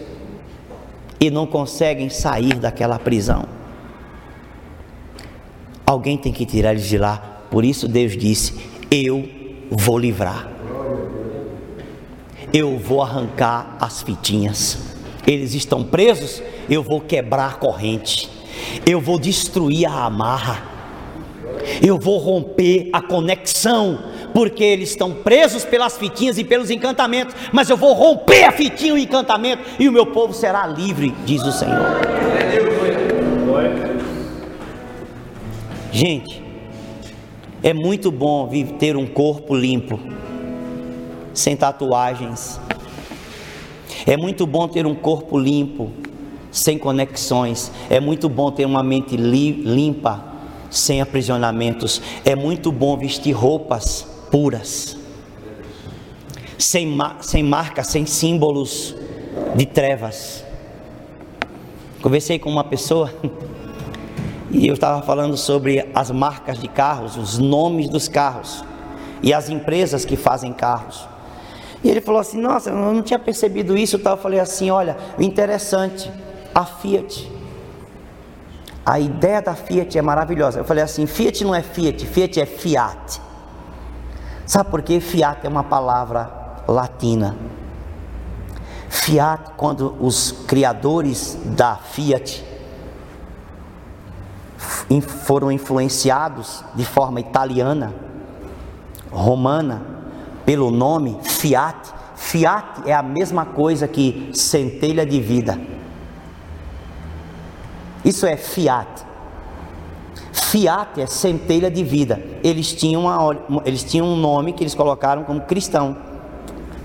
e 1.21 1.31
não 1.31 1.47
conseguem 1.47 2.09
sair 2.09 2.55
daquela 2.55 2.99
prisão. 2.99 3.45
Alguém 5.87 6.17
tem 6.19 6.33
que 6.33 6.45
tirar 6.45 6.73
eles 6.73 6.89
de 6.89 6.99
lá. 6.99 7.43
Por 7.51 7.65
isso 7.65 7.87
Deus 7.87 8.17
disse: 8.17 8.55
Eu 8.91 9.29
vou 9.71 9.99
livrar. 9.99 10.49
Eu 12.53 12.79
vou 12.79 13.03
arrancar 13.03 13.77
as 13.81 14.03
fitinhas. 14.03 14.79
Eles 15.27 15.55
estão 15.55 15.85
presos, 15.85 16.43
eu 16.69 16.83
vou 16.83 17.01
quebrar 17.01 17.51
a 17.51 17.55
corrente. 17.55 18.29
Eu 18.85 19.01
vou 19.01 19.19
destruir 19.19 19.87
a 19.87 20.05
amarra 20.05 20.73
eu 21.81 21.99
vou 21.99 22.19
romper 22.19 22.89
a 22.93 23.01
conexão, 23.01 23.99
porque 24.33 24.65
eles 24.65 24.91
estão 24.91 25.13
presos 25.13 25.65
pelas 25.65 25.97
fitinhas 25.97 26.39
e 26.39 26.45
pelos 26.45 26.71
encantamentos, 26.71 27.35
mas 27.53 27.69
eu 27.69 27.77
vou 27.77 27.93
romper 27.93 28.45
a 28.45 28.53
fitinha 28.53 28.91
e 28.91 28.93
o 28.93 28.99
encantamento, 28.99 29.63
e 29.79 29.89
o 29.89 29.93
meu 29.93 30.07
povo 30.07 30.33
será 30.33 30.67
livre, 30.67 31.15
diz 31.25 31.43
o 31.43 31.53
Senhor. 31.53 32.01
Gente, 35.91 36.43
é 37.63 37.73
muito 37.73 38.11
bom 38.11 38.49
ter 38.79 38.97
um 38.97 39.07
corpo 39.07 39.55
limpo, 39.55 40.01
sem 41.35 41.55
tatuagens. 41.55 42.61
É 44.07 44.17
muito 44.17 44.47
bom 44.47 44.67
ter 44.67 44.87
um 44.87 44.95
corpo 44.95 45.39
limpo, 45.39 45.93
sem 46.51 46.77
conexões. 46.79 47.71
É 47.89 48.01
muito 48.01 48.29
bom 48.29 48.51
ter 48.51 48.65
uma 48.65 48.83
mente 48.83 49.17
limpa 49.17 50.25
sem 50.71 51.01
aprisionamentos. 51.01 52.03
É 52.25 52.35
muito 52.35 52.73
bom 52.73 52.97
vestir 52.97 53.33
roupas 53.33 54.12
puras, 54.33 54.97
sem, 56.59 56.99
sem 57.21 57.45
marcas, 57.45 57.87
sem 57.87 58.05
símbolos 58.05 58.97
de 59.55 59.67
trevas. 59.67 60.45
Conversei 62.03 62.41
com 62.41 62.51
uma 62.51 62.65
pessoa 62.65 63.13
E 64.53 64.69
eu 64.69 64.75
estava 64.75 65.01
falando 65.01 65.35
sobre 65.35 65.89
as 65.95 66.11
marcas 66.11 66.59
de 66.59 66.69
carros, 66.69 67.17
os 67.17 67.39
nomes 67.39 67.89
dos 67.89 68.07
carros 68.07 68.63
e 69.23 69.33
as 69.33 69.49
empresas 69.49 70.05
que 70.05 70.15
fazem 70.15 70.53
carros. 70.53 71.09
E 71.83 71.89
ele 71.89 72.03
falou 72.03 72.21
assim: 72.21 72.39
Nossa, 72.39 72.69
eu 72.69 72.77
não 72.77 73.03
tinha 73.03 73.19
percebido 73.19 73.77
isso. 73.79 73.97
Eu 73.97 74.17
falei 74.19 74.39
assim: 74.39 74.71
Olha, 74.71 74.99
interessante, 75.19 76.11
a 76.55 76.67
Fiat. 76.67 77.33
A 78.85 79.01
ideia 79.01 79.41
da 79.41 79.55
Fiat 79.55 79.97
é 79.97 80.03
maravilhosa. 80.03 80.61
Eu 80.61 80.65
falei 80.65 80.85
assim: 80.85 81.07
Fiat 81.07 81.43
não 81.45 81.55
é 81.55 81.63
Fiat, 81.63 82.05
Fiat 82.05 82.39
é 82.39 82.45
Fiat. 82.45 83.23
Sabe 84.47 84.71
por 84.71 84.83
quê? 84.83 85.01
Fiat 85.01 85.47
é 85.47 85.49
uma 85.49 85.65
palavra 85.65 86.31
latina. 86.67 87.37
Fiat, 88.89 89.53
quando 89.57 89.97
os 90.01 90.33
criadores 90.47 91.39
da 91.45 91.77
Fiat 91.77 92.45
foram 95.25 95.51
influenciados 95.51 96.63
de 96.75 96.85
forma 96.85 97.21
italiana, 97.21 97.95
romana, 99.11 99.83
pelo 100.45 100.71
nome 100.71 101.19
Fiat. 101.23 101.93
Fiat 102.17 102.83
é 102.89 102.95
a 102.95 103.03
mesma 103.03 103.45
coisa 103.45 103.89
que 103.89 104.31
centelha 104.35 105.07
de 105.07 105.21
vida. 105.21 105.59
Isso 108.05 108.27
é 108.27 108.37
Fiat. 108.37 109.07
Fiat 110.53 111.01
é 111.01 111.07
centelha 111.07 111.71
de 111.71 111.83
vida. 111.83 112.23
Eles 112.45 112.75
tinham, 112.75 113.07
uma, 113.07 113.35
eles 113.65 113.83
tinham 113.83 114.07
um 114.07 114.17
nome 114.17 114.53
que 114.53 114.63
eles 114.63 114.75
colocaram 114.75 115.25
como 115.25 115.41
cristão, 115.41 115.97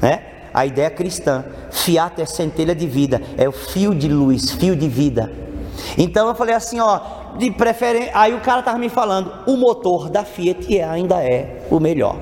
né? 0.01 0.23
A 0.53 0.65
ideia 0.65 0.89
cristã. 0.89 1.43
Fiat 1.69 2.21
é 2.21 2.25
centelha 2.25 2.73
de 2.73 2.87
vida, 2.87 3.21
é 3.37 3.45
o 3.45 3.51
fio 3.51 3.93
de 3.93 4.07
luz, 4.07 4.51
fio 4.51 4.73
de 4.73 4.87
vida. 4.87 5.33
Então 5.97 6.29
eu 6.29 6.33
falei 6.33 6.55
assim, 6.55 6.79
ó, 6.79 7.01
de 7.37 7.51
preferência. 7.51 8.11
Aí 8.15 8.33
o 8.33 8.39
cara 8.39 8.59
estava 8.59 8.77
me 8.77 8.87
falando, 8.87 9.33
o 9.45 9.57
motor 9.57 10.09
da 10.09 10.23
Fiat 10.23 10.79
ainda 10.79 11.21
é 11.21 11.63
o 11.69 11.77
melhor. 11.77 12.15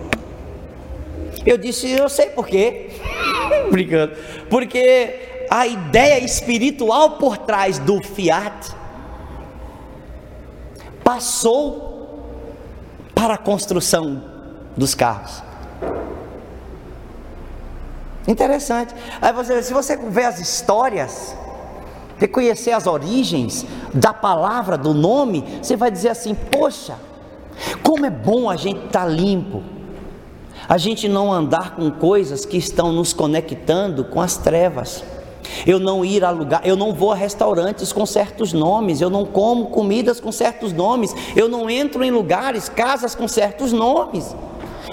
Eu 1.45 1.59
disse, 1.59 1.91
eu 1.91 2.09
sei 2.09 2.31
por 2.31 2.47
quê. 2.47 2.89
Brincando. 3.69 4.13
Porque 4.49 5.45
a 5.47 5.67
ideia 5.67 6.25
espiritual 6.25 7.11
por 7.17 7.37
trás 7.37 7.77
do 7.77 8.01
Fiat 8.01 8.84
passou 11.05 12.19
para 13.13 13.35
a 13.35 13.37
construção 13.37 14.23
dos 14.75 14.95
carros. 14.95 15.43
Interessante. 18.27 18.95
Aí 19.21 19.31
você, 19.31 19.61
se 19.61 19.71
você 19.71 19.95
vê 19.95 20.25
as 20.25 20.39
histórias, 20.39 21.37
reconhecer 22.17 22.71
as 22.71 22.87
origens 22.87 23.67
da 23.93 24.11
palavra, 24.11 24.79
do 24.79 24.95
nome, 24.95 25.43
você 25.61 25.77
vai 25.77 25.91
dizer 25.91 26.09
assim: 26.09 26.33
poxa, 26.33 26.97
como 27.83 28.07
é 28.07 28.09
bom 28.09 28.49
a 28.49 28.55
gente 28.55 28.87
estar 28.87 29.01
tá 29.01 29.07
limpo, 29.07 29.61
a 30.67 30.79
gente 30.79 31.07
não 31.07 31.31
andar 31.31 31.75
com 31.75 31.91
coisas 31.91 32.45
que 32.45 32.57
estão 32.57 32.91
nos 32.91 33.13
conectando 33.13 34.03
com 34.05 34.19
as 34.19 34.37
trevas. 34.37 35.03
Eu 35.65 35.79
não 35.79 36.03
ir 36.03 36.23
a 36.23 36.31
lugar, 36.31 36.61
eu 36.65 36.75
não 36.75 36.93
vou 36.93 37.11
a 37.11 37.15
restaurantes 37.15 37.91
com 37.91 38.05
certos 38.05 38.53
nomes, 38.53 39.01
eu 39.01 39.09
não 39.09 39.25
como 39.25 39.67
comidas 39.67 40.19
com 40.19 40.31
certos 40.31 40.73
nomes, 40.73 41.13
eu 41.35 41.47
não 41.47 41.69
entro 41.69 42.03
em 42.03 42.11
lugares, 42.11 42.69
casas 42.69 43.15
com 43.15 43.27
certos 43.27 43.71
nomes. 43.71 44.35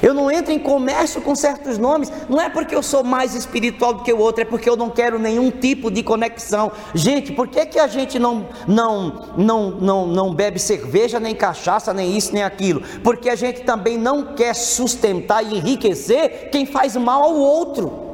Eu 0.03 0.13
não 0.13 0.29
entro 0.29 0.53
em 0.53 0.59
comércio 0.59 1.23
com 1.23 1.35
certos 1.35 1.79
nomes, 1.79 2.11
não 2.29 2.41
é 2.41 2.49
porque 2.49 2.75
eu 2.75 2.83
sou 2.83 3.05
mais 3.05 3.37
espiritual 3.37 3.95
do 3.95 4.03
que 4.03 4.13
o 4.13 4.19
outro, 4.19 4.43
é 4.43 4.45
porque 4.45 4.69
eu 4.69 4.77
não 4.77 4.91
quero 4.91 5.17
nenhum 5.17 5.49
tipo 5.49 5.93
de 5.93 6.03
conexão. 6.03 6.73
Gente, 6.93 7.33
por 7.33 7.47
que, 7.47 7.65
que 7.67 7.79
a 7.79 7.87
gente 7.87 8.19
não, 8.19 8.49
não, 8.67 9.29
não, 9.37 9.71
não, 9.71 10.07
não 10.07 10.35
bebe 10.35 10.59
cerveja, 10.59 11.21
nem 11.21 11.37
cachaça, 11.37 11.95
nem 11.95 12.17
isso, 12.17 12.35
nem 12.35 12.43
aquilo? 12.43 12.83
Porque 13.05 13.31
a 13.31 13.37
gente 13.37 13.63
também 13.63 13.97
não 13.97 14.35
quer 14.35 14.55
sustentar 14.55 15.45
e 15.45 15.57
enriquecer 15.57 16.49
quem 16.51 16.67
faz 16.67 16.97
mal 16.97 17.23
ao 17.23 17.37
outro. 17.37 18.12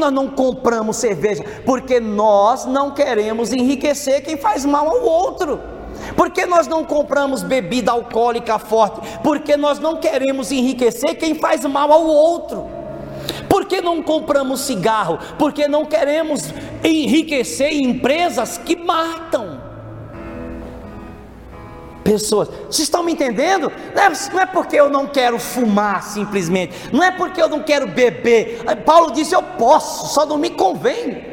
Nós 0.00 0.12
não 0.12 0.28
compramos 0.28 0.96
cerveja? 0.96 1.44
Porque 1.64 2.00
nós 2.00 2.64
não 2.64 2.90
queremos 2.90 3.52
enriquecer 3.52 4.22
quem 4.22 4.36
faz 4.36 4.64
mal 4.64 4.88
ao 4.88 5.02
outro. 5.02 5.60
Por 6.16 6.30
que 6.30 6.46
nós 6.46 6.66
não 6.66 6.84
compramos 6.84 7.42
bebida 7.42 7.92
alcoólica 7.92 8.58
forte? 8.58 9.00
Porque 9.22 9.56
nós 9.56 9.78
não 9.78 9.98
queremos 9.98 10.50
enriquecer 10.50 11.14
quem 11.16 11.34
faz 11.34 11.64
mal 11.64 11.92
ao 11.92 12.04
outro. 12.06 12.66
Por 13.48 13.66
que 13.66 13.80
não 13.80 14.02
compramos 14.02 14.60
cigarro? 14.62 15.18
Porque 15.38 15.68
não 15.68 15.84
queremos 15.84 16.52
enriquecer 16.82 17.72
empresas 17.72 18.56
que 18.58 18.76
matam 18.76 19.59
pessoas. 22.10 22.48
Vocês 22.48 22.80
estão 22.80 23.04
me 23.04 23.12
entendendo? 23.12 23.70
Não 23.94 24.02
é, 24.02 24.12
não 24.32 24.40
é, 24.40 24.46
porque 24.46 24.74
eu 24.74 24.90
não 24.90 25.06
quero 25.06 25.38
fumar 25.38 26.02
simplesmente, 26.02 26.74
não 26.92 27.04
é 27.04 27.12
porque 27.12 27.40
eu 27.40 27.48
não 27.48 27.62
quero 27.62 27.86
beber. 27.86 28.64
Paulo 28.84 29.12
disse: 29.12 29.32
Eu 29.34 29.42
posso, 29.42 30.12
só 30.12 30.26
não 30.26 30.36
me 30.36 30.50
convém. 30.50 31.30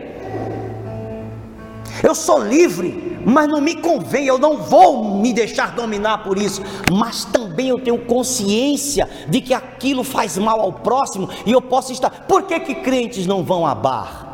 Eu 2.03 2.13
sou 2.13 2.39
livre, 2.39 3.19
mas 3.25 3.49
não 3.49 3.59
me 3.59 3.75
convém, 3.75 4.27
eu 4.27 4.37
não 4.37 4.57
vou 4.57 5.19
me 5.19 5.33
deixar 5.33 5.71
dominar 5.71 6.19
por 6.19 6.37
isso, 6.37 6.61
mas 6.91 7.25
também 7.25 7.69
eu 7.69 7.79
tenho 7.79 7.97
consciência 8.05 9.09
de 9.27 9.41
que 9.41 9.51
aquilo 9.51 10.03
faz 10.03 10.37
mal 10.37 10.61
ao 10.61 10.71
próximo 10.71 11.27
e 11.43 11.51
eu 11.51 11.61
posso 11.61 11.91
estar. 11.91 12.27
Por 12.27 12.43
que, 12.43 12.59
que 12.59 12.75
crentes 12.75 13.25
não 13.25 13.43
vão 13.43 13.65
a 13.65 13.73
bar? 13.73 14.27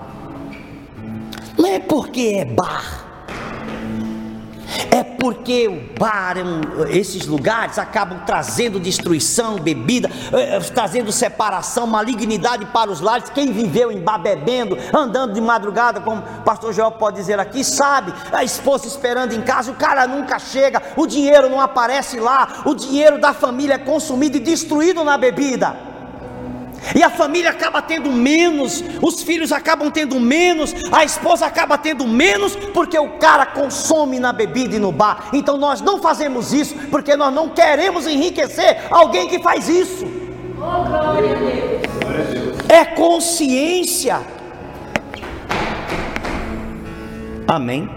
Não 1.57 1.69
é 1.69 1.79
porque 1.79 2.35
é 2.37 2.43
bar 2.43 3.02
é 4.91 5.03
porque 5.03 5.67
o 5.67 5.99
bar, 5.99 6.35
esses 6.89 7.25
lugares 7.25 7.77
acabam 7.77 8.19
trazendo 8.25 8.79
destruição, 8.79 9.55
bebida, 9.55 10.09
eh, 10.33 10.57
eh, 10.57 10.59
trazendo 10.59 11.11
separação, 11.11 11.87
malignidade 11.87 12.65
para 12.67 12.91
os 12.91 12.99
lares. 12.99 13.29
Quem 13.29 13.51
viveu 13.51 13.91
em 13.91 13.99
bar 13.99 14.17
bebendo, 14.17 14.77
andando 14.93 15.33
de 15.33 15.41
madrugada, 15.41 16.01
como 16.01 16.21
o 16.21 16.41
pastor 16.43 16.73
Joel 16.73 16.91
pode 16.91 17.17
dizer 17.17 17.39
aqui, 17.39 17.63
sabe, 17.63 18.13
a 18.31 18.43
esposa 18.43 18.87
esperando 18.87 19.33
em 19.33 19.41
casa, 19.41 19.71
o 19.71 19.75
cara 19.75 20.07
nunca 20.07 20.39
chega, 20.39 20.81
o 20.95 21.07
dinheiro 21.07 21.49
não 21.49 21.61
aparece 21.61 22.19
lá, 22.19 22.61
o 22.65 22.73
dinheiro 22.73 23.19
da 23.19 23.33
família 23.33 23.75
é 23.75 23.77
consumido 23.77 24.37
e 24.37 24.39
destruído 24.39 25.03
na 25.03 25.17
bebida. 25.17 25.92
E 26.95 27.01
a 27.01 27.09
família 27.09 27.49
acaba 27.49 27.81
tendo 27.81 28.11
menos, 28.11 28.83
os 29.01 29.23
filhos 29.23 29.51
acabam 29.51 29.89
tendo 29.89 30.19
menos, 30.19 30.73
a 30.91 31.03
esposa 31.03 31.45
acaba 31.45 31.77
tendo 31.77 32.05
menos, 32.05 32.55
porque 32.55 32.97
o 32.97 33.17
cara 33.17 33.45
consome 33.45 34.19
na 34.19 34.33
bebida 34.33 34.75
e 34.75 34.79
no 34.79 34.91
bar. 34.91 35.29
Então 35.33 35.57
nós 35.57 35.81
não 35.81 36.01
fazemos 36.01 36.53
isso, 36.53 36.75
porque 36.89 37.15
nós 37.15 37.33
não 37.33 37.49
queremos 37.49 38.05
enriquecer 38.07 38.81
alguém 38.89 39.27
que 39.27 39.39
faz 39.39 39.69
isso. 39.69 40.05
Oh, 40.57 40.83
glória 40.83 41.31
a 41.31 41.39
Deus. 41.39 42.57
É 42.69 42.85
consciência. 42.85 44.21
Amém. 47.47 47.89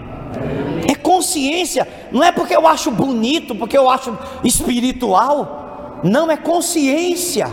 É 0.87 0.95
consciência, 0.95 1.87
não 2.11 2.23
é 2.23 2.31
porque 2.31 2.55
eu 2.55 2.67
acho 2.67 2.91
bonito, 2.91 3.55
porque 3.55 3.77
eu 3.77 3.89
acho 3.89 4.17
espiritual, 4.43 5.99
não 6.03 6.29
é 6.29 6.37
consciência. 6.37 7.51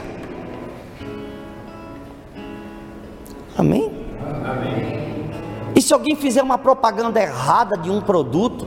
E 5.75 5.83
se 5.83 5.93
alguém 5.93 6.15
fizer 6.15 6.43
uma 6.43 6.59
propaganda 6.59 7.21
errada 7.21 7.77
de 7.77 7.91
um 7.91 8.01
produto 8.01 8.67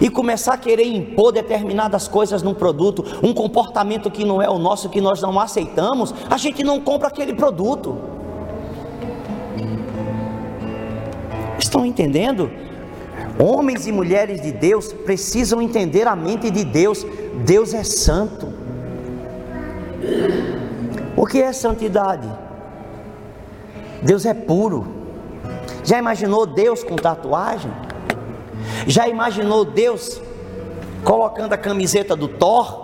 e 0.00 0.08
começar 0.08 0.54
a 0.54 0.58
querer 0.58 0.86
impor 0.86 1.32
determinadas 1.32 2.06
coisas 2.08 2.42
num 2.42 2.54
produto, 2.54 3.04
um 3.22 3.32
comportamento 3.32 4.10
que 4.10 4.24
não 4.24 4.40
é 4.40 4.48
o 4.48 4.58
nosso, 4.58 4.88
que 4.88 5.00
nós 5.00 5.20
não 5.20 5.38
aceitamos, 5.38 6.14
a 6.30 6.36
gente 6.36 6.62
não 6.62 6.80
compra 6.80 7.08
aquele 7.08 7.34
produto. 7.34 7.96
Estão 11.58 11.84
entendendo? 11.84 12.50
Homens 13.38 13.86
e 13.86 13.92
mulheres 13.92 14.40
de 14.40 14.52
Deus 14.52 14.92
precisam 14.92 15.60
entender 15.60 16.06
a 16.06 16.14
mente 16.14 16.50
de 16.50 16.64
Deus. 16.64 17.04
Deus 17.44 17.74
é 17.74 17.82
santo. 17.82 18.52
O 21.16 21.26
que 21.26 21.40
é 21.40 21.52
santidade? 21.52 22.28
Deus 24.02 24.26
é 24.26 24.34
puro. 24.34 24.93
Já 25.84 25.98
imaginou 25.98 26.46
Deus 26.46 26.82
com 26.82 26.96
tatuagem? 26.96 27.70
Já 28.86 29.06
imaginou 29.06 29.64
Deus 29.64 30.20
colocando 31.04 31.52
a 31.52 31.58
camiseta 31.58 32.16
do 32.16 32.26
Thor? 32.26 32.82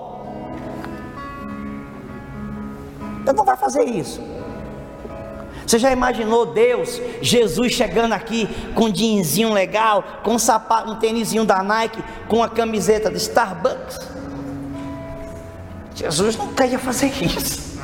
Deus 3.25 3.35
não 3.35 3.45
vai 3.45 3.57
fazer 3.57 3.85
isso. 3.85 4.21
Você 5.67 5.79
já 5.79 5.93
imaginou 5.93 6.47
Deus, 6.47 7.01
Jesus 7.23 7.73
chegando 7.73 8.13
aqui 8.13 8.49
com 8.75 8.91
um 8.91 9.53
legal, 9.53 10.03
com 10.25 10.35
um 10.35 10.39
sapato, 10.39 10.91
um 10.91 10.97
tênisinho 10.97 11.45
da 11.45 11.63
Nike, 11.63 12.03
com 12.29 12.43
a 12.43 12.49
camiseta 12.49 13.09
do 13.09 13.17
Starbucks? 13.17 13.99
Jesus 15.95 16.37
nunca 16.37 16.67
ia 16.67 16.79
fazer 16.79 17.13
isso. 17.23 17.79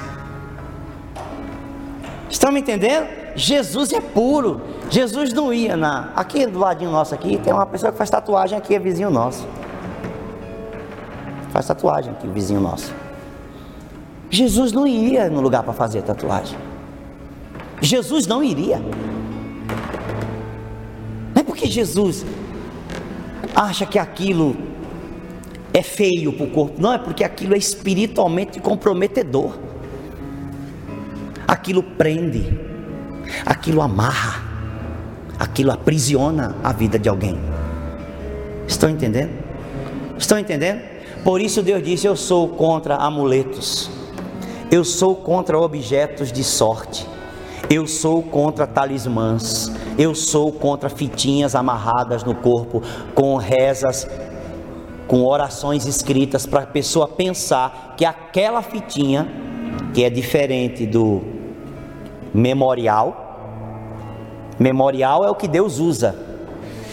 Estão 2.29 2.51
me 2.51 2.61
entendendo? 2.61 3.09
Jesus 3.37 3.93
é 3.93 4.01
puro. 4.01 4.61
Jesus 4.91 5.33
não 5.33 5.53
ia 5.53 5.77
na. 5.77 6.11
Aqui 6.15 6.47
do 6.47 6.59
ladinho 6.59 6.91
nosso 6.91 7.15
aqui 7.15 7.39
tem 7.39 7.53
uma 7.53 7.67
pessoa 7.67 7.93
que 7.93 7.99
faz 7.99 8.09
tatuagem 8.11 8.57
aqui, 8.57 8.75
é 8.75 8.79
vizinho 8.79 9.11
nosso. 9.11 9.47
Faz 11.51 11.67
tatuagem 11.67 12.13
aqui, 12.13 12.27
vizinho 12.29 12.61
nosso. 12.61 12.95
Jesus 14.31 14.73
não 14.73 14.87
iria 14.87 15.29
no 15.29 15.41
lugar 15.41 15.63
para 15.63 15.73
fazer 15.73 16.03
tatuagem. 16.03 16.59
Jesus 17.81 18.27
não 18.27 18.43
iria. 18.43 18.79
Não 21.35 21.41
é 21.41 21.43
porque 21.43 21.67
Jesus 21.67 22.25
acha 23.55 23.87
que 23.87 23.99
aquilo 23.99 24.57
é 25.73 25.83
feio 25.83 26.33
para 26.33 26.47
o 26.47 26.51
corpo, 26.51 26.81
não, 26.81 26.93
é 26.93 26.99
porque 26.99 27.23
aquilo 27.23 27.55
é 27.55 27.59
espiritualmente 27.59 28.61
comprometedor. 28.61 29.59
Aquilo 31.47 31.83
prende, 31.83 32.59
aquilo 33.45 33.83
amarra, 33.83 34.43
aquilo 35.39 35.73
aprisiona 35.73 36.57
a 36.63 36.73
vida 36.73 36.99
de 36.99 37.09
alguém. 37.09 37.39
Estão 38.67 38.91
entendendo? 38.91 39.31
Estão 40.19 40.39
entendendo? 40.39 40.81
Por 41.25 41.41
isso 41.41 41.63
Deus 41.63 41.83
disse: 41.83 42.07
Eu 42.07 42.17
sou 42.17 42.49
contra 42.49 42.97
amuletos, 42.97 43.91
eu 44.71 44.85
sou 44.85 45.15
contra 45.15 45.59
objetos 45.59 46.33
de 46.33 46.43
sorte, 46.43 47.07
eu 47.69 47.87
sou 47.87 48.23
contra 48.23 48.67
talismãs, 48.67 49.71
eu 49.99 50.15
sou 50.15 50.53
contra 50.53 50.89
fitinhas 50.89 51.55
amarradas 51.55 52.25
no 52.25 52.35
corpo 52.35 52.83
com 53.15 53.37
rezas, 53.37 54.07
com 55.07 55.25
orações 55.25 55.87
escritas 55.87 56.47
para 56.47 56.63
a 56.63 56.67
pessoa 56.67 57.07
pensar 57.07 57.95
que 57.97 58.05
aquela 58.05 58.63
fitinha, 58.63 59.29
que 59.95 60.05
é 60.05 60.11
diferente 60.11 60.87
do 60.87 61.23
memorial, 62.35 63.26
memorial 64.59 65.25
é 65.25 65.31
o 65.31 65.35
que 65.35 65.49
Deus 65.49 65.79
usa. 65.79 66.15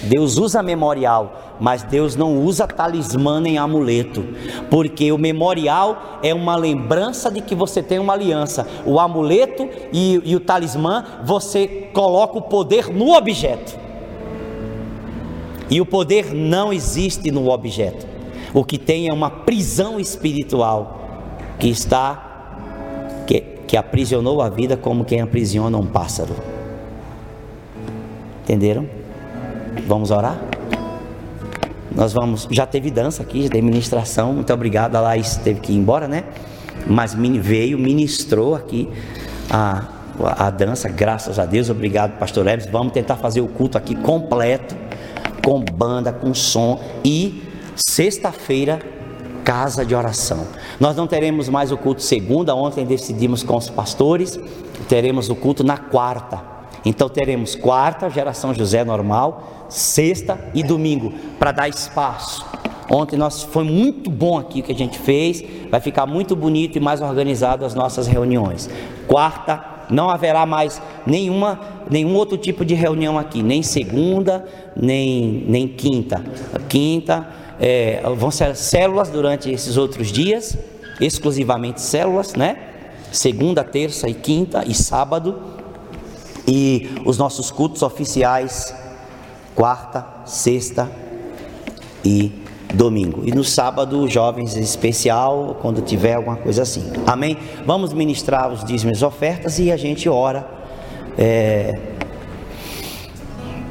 Deus 0.04 0.38
usa 0.38 0.62
memorial, 0.62 1.56
mas 1.60 1.84
Deus 1.84 2.16
não 2.16 2.38
usa 2.44 2.68
talismã 2.68 3.40
nem 3.40 3.58
amuleto, 3.58 4.26
porque 4.70 5.12
o 5.12 5.18
memorial 5.18 6.20
é 6.22 6.34
uma 6.34 6.58
lembrança 6.58 7.32
de 7.32 7.40
que 7.40 7.56
você 7.56 7.82
tem 7.82 8.00
uma 8.00 8.14
aliança. 8.14 8.68
O 8.86 9.00
amuleto 9.00 9.70
e, 9.94 10.22
e 10.26 10.36
o 10.36 10.42
talismã, 10.42 11.06
você 11.24 11.90
coloca 11.94 12.38
o 12.38 12.42
poder 12.42 12.90
no 12.90 13.14
objeto. 13.14 13.80
E 15.70 15.80
o 15.80 15.86
poder 15.86 16.34
não 16.34 16.74
existe 16.74 17.32
no 17.32 17.50
objeto. 17.50 18.06
O 18.54 18.64
que 18.64 18.78
tem 18.78 19.08
é 19.08 19.14
uma 19.14 19.30
prisão 19.30 20.00
espiritual 20.00 21.00
que 21.58 21.70
está 21.70 22.30
que, 23.26 23.40
que 23.66 23.78
aprisionou 23.78 24.42
a 24.42 24.50
vida 24.50 24.76
como 24.76 25.06
quem 25.06 25.22
aprisiona 25.22 25.78
um 25.78 25.86
pássaro. 25.86 26.53
Entenderam? 28.44 28.86
Vamos 29.88 30.12
orar? 30.12 30.38
Nós 31.96 32.12
vamos. 32.12 32.46
Já 32.52 32.66
teve 32.66 32.92
dança 32.92 33.24
aqui, 33.24 33.44
já 33.44 33.50
teve 33.50 33.62
ministração. 33.62 34.34
Muito 34.34 34.52
obrigado. 34.52 34.98
A 34.98 35.00
Laís 35.00 35.38
teve 35.38 35.62
que 35.62 35.72
ir 35.72 35.78
embora, 35.78 36.10
né? 36.10 36.26
Mas 36.86 37.14
veio, 37.14 37.80
ministrou 37.80 38.54
aqui 38.54 38.90
a, 39.50 39.86
a 40.20 40.50
dança, 40.50 40.90
graças 40.90 41.40
a 41.40 41.46
Deus. 41.46 41.70
Obrigado, 41.70 42.20
Pastor 42.20 42.46
Hermes. 42.46 42.68
Vamos 42.68 42.92
tentar 42.92 43.16
fazer 43.16 43.40
o 43.40 43.48
culto 43.48 43.78
aqui 43.78 43.96
completo, 43.96 44.76
com 45.46 45.62
banda, 45.62 46.12
com 46.12 46.34
som. 46.34 46.82
E 47.06 47.44
sexta-feira, 47.78 48.80
casa 49.46 49.86
de 49.86 49.96
oração. 49.96 50.48
Nós 50.82 50.98
não 50.98 51.08
teremos 51.08 51.48
mais 51.48 51.72
o 51.72 51.78
culto 51.78 52.02
segunda. 52.02 52.54
Ontem 52.54 52.86
decidimos 52.86 53.42
com 53.42 53.56
os 53.56 53.70
pastores. 53.70 54.38
Teremos 54.90 55.30
o 55.30 55.36
culto 55.36 55.64
na 55.64 55.78
quarta 55.78 56.53
então 56.86 57.08
teremos 57.08 57.56
quarta, 57.56 58.10
geração 58.10 58.54
José 58.54 58.84
normal, 58.84 59.68
sexta 59.70 60.40
e 60.54 60.62
domingo, 60.64 61.14
para 61.40 61.52
dar 61.52 61.70
espaço. 61.70 62.46
Ontem 62.90 63.18
nós 63.18 63.44
foi 63.44 63.64
muito 63.64 64.12
bom 64.12 64.38
aqui 64.38 64.60
o 64.60 64.64
que 64.64 64.72
a 64.72 64.76
gente 64.76 65.00
fez, 65.00 65.44
vai 65.70 65.80
ficar 65.80 66.06
muito 66.06 66.36
bonito 66.36 66.78
e 66.78 66.82
mais 66.82 67.02
organizado 67.02 67.66
as 67.66 67.74
nossas 67.74 68.08
reuniões. 68.08 68.70
Quarta, 69.08 69.64
não 69.90 70.10
haverá 70.10 70.46
mais 70.46 70.82
nenhuma, 71.06 71.60
nenhum 71.90 72.16
outro 72.16 72.38
tipo 72.38 72.66
de 72.66 72.74
reunião 72.74 73.18
aqui, 73.18 73.42
nem 73.42 73.64
segunda, 73.64 74.46
nem, 74.76 75.46
nem 75.48 75.68
quinta. 75.68 76.24
Quinta, 76.68 77.28
é, 77.60 78.02
vão 78.16 78.30
ser 78.30 78.56
células 78.56 79.10
durante 79.10 79.50
esses 79.50 79.78
outros 79.78 80.12
dias, 80.12 80.58
exclusivamente 81.00 81.82
células, 81.82 82.36
né? 82.36 82.58
Segunda, 83.12 83.64
terça 83.64 84.10
e 84.10 84.14
quinta 84.14 84.64
e 84.68 84.74
sábado 84.74 85.53
e 86.48 86.90
os 87.06 87.18
nossos 87.18 87.50
cultos 87.52 87.82
oficiais, 87.82 88.76
quarta, 89.56 90.06
sexta 90.26 90.90
e 92.04 92.32
domingo. 92.74 93.22
E 93.24 93.32
no 93.32 93.44
sábado, 93.44 94.08
jovens 94.10 94.56
especial, 94.56 95.58
quando 95.62 95.82
tiver 95.82 96.16
alguma 96.16 96.36
coisa 96.36 96.64
assim. 96.64 96.92
Amém? 97.06 97.38
Vamos 97.66 97.94
ministrar 97.94 98.52
os 98.52 98.64
dízimos 98.64 99.02
e 99.02 99.06
ofertas 99.06 99.60
e 99.60 99.72
a 99.72 99.78
gente 99.78 100.10
ora. 100.10 100.48
É, 101.18 101.80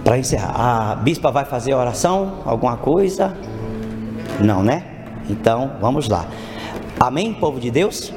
para 0.04 0.18
encerrar, 0.18 0.92
a 0.92 0.94
bispa 0.96 1.30
vai 1.30 1.44
fazer 1.44 1.74
oração? 1.74 2.42
Alguma 2.44 2.76
coisa? 2.76 3.36
Não, 4.40 4.62
né? 4.62 4.84
Então 5.28 5.72
vamos 5.80 6.08
lá. 6.08 6.26
Amém, 6.98 7.32
povo 7.32 7.60
de 7.60 7.70
Deus? 7.70 8.12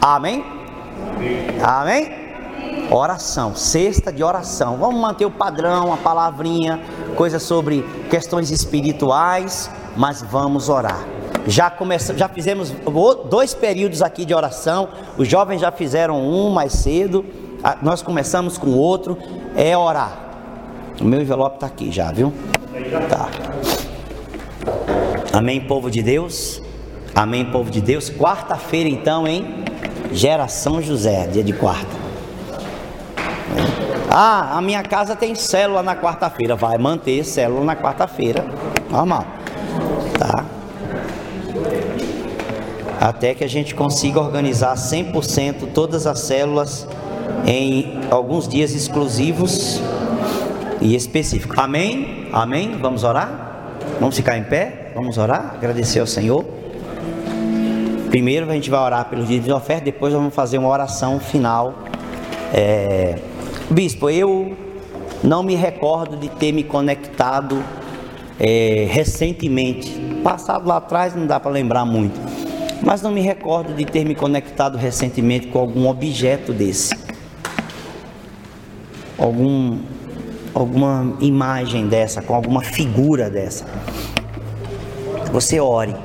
Amém? 0.00 0.44
Amém? 1.14 1.62
Amém? 1.62 2.25
Oração, 2.90 3.54
sexta 3.54 4.12
de 4.12 4.22
oração. 4.22 4.76
Vamos 4.76 5.00
manter 5.00 5.26
o 5.26 5.30
padrão, 5.30 5.92
a 5.92 5.96
palavrinha, 5.96 6.80
coisas 7.16 7.42
sobre 7.42 7.82
questões 8.08 8.50
espirituais, 8.50 9.68
mas 9.96 10.22
vamos 10.22 10.68
orar. 10.68 11.04
Já 11.48 11.68
começamos, 11.68 12.18
já 12.20 12.28
fizemos 12.28 12.72
dois 13.28 13.54
períodos 13.54 14.02
aqui 14.02 14.24
de 14.24 14.34
oração. 14.34 14.88
Os 15.16 15.28
jovens 15.28 15.60
já 15.60 15.72
fizeram 15.72 16.20
um 16.20 16.50
mais 16.50 16.72
cedo. 16.72 17.24
Nós 17.82 18.02
começamos 18.02 18.56
com 18.58 18.70
outro. 18.70 19.18
É 19.56 19.76
orar. 19.76 20.18
O 21.00 21.04
meu 21.04 21.20
envelope 21.20 21.56
está 21.56 21.66
aqui 21.66 21.90
já, 21.90 22.10
viu? 22.10 22.32
Tá. 23.08 23.28
Amém, 25.32 25.60
povo 25.60 25.90
de 25.90 26.02
Deus. 26.02 26.62
Amém, 27.14 27.44
povo 27.44 27.70
de 27.70 27.80
Deus. 27.80 28.10
Quarta-feira, 28.10 28.88
então, 28.88 29.26
hein? 29.26 29.64
Geração 30.12 30.80
José, 30.80 31.26
dia 31.26 31.44
de 31.44 31.52
quarta. 31.52 32.05
Ah, 34.18 34.56
a 34.56 34.62
minha 34.62 34.82
casa 34.82 35.14
tem 35.14 35.34
célula 35.34 35.82
na 35.82 35.94
quarta-feira. 35.94 36.56
Vai 36.56 36.78
manter 36.78 37.22
célula 37.22 37.62
na 37.62 37.76
quarta-feira. 37.76 38.46
Normal. 38.88 39.26
Tá? 40.18 40.42
Até 42.98 43.34
que 43.34 43.44
a 43.44 43.46
gente 43.46 43.74
consiga 43.74 44.18
organizar 44.18 44.74
100% 44.74 45.70
todas 45.74 46.06
as 46.06 46.20
células 46.20 46.88
em 47.46 48.00
alguns 48.10 48.48
dias 48.48 48.72
exclusivos 48.72 49.82
e 50.80 50.96
específicos. 50.96 51.58
Amém? 51.58 52.30
Amém? 52.32 52.78
Vamos 52.80 53.04
orar? 53.04 53.76
Vamos 54.00 54.16
ficar 54.16 54.38
em 54.38 54.44
pé? 54.44 54.92
Vamos 54.94 55.18
orar? 55.18 55.56
Agradecer 55.56 56.00
ao 56.00 56.06
Senhor. 56.06 56.42
Primeiro 58.08 58.50
a 58.50 58.54
gente 58.54 58.70
vai 58.70 58.80
orar 58.80 59.10
pelos 59.10 59.28
dias 59.28 59.44
de 59.44 59.52
oferta, 59.52 59.84
depois 59.84 60.14
vamos 60.14 60.34
fazer 60.34 60.56
uma 60.56 60.70
oração 60.70 61.20
final. 61.20 61.74
É 62.54 63.18
Bispo, 63.68 64.08
eu 64.08 64.56
não 65.24 65.42
me 65.42 65.56
recordo 65.56 66.16
de 66.16 66.28
ter 66.28 66.52
me 66.52 66.62
conectado 66.62 67.60
é, 68.38 68.86
recentemente. 68.88 69.90
Passado 70.22 70.68
lá 70.68 70.76
atrás 70.76 71.16
não 71.16 71.26
dá 71.26 71.40
para 71.40 71.50
lembrar 71.50 71.84
muito. 71.84 72.14
Mas 72.80 73.02
não 73.02 73.10
me 73.10 73.20
recordo 73.20 73.74
de 73.74 73.84
ter 73.84 74.04
me 74.04 74.14
conectado 74.14 74.78
recentemente 74.78 75.48
com 75.48 75.58
algum 75.58 75.88
objeto 75.88 76.52
desse. 76.52 76.94
Algum, 79.18 79.80
alguma 80.54 81.16
imagem 81.20 81.88
dessa, 81.88 82.22
com 82.22 82.36
alguma 82.36 82.62
figura 82.62 83.28
dessa. 83.28 83.66
Você 85.32 85.58
ore. 85.58 85.96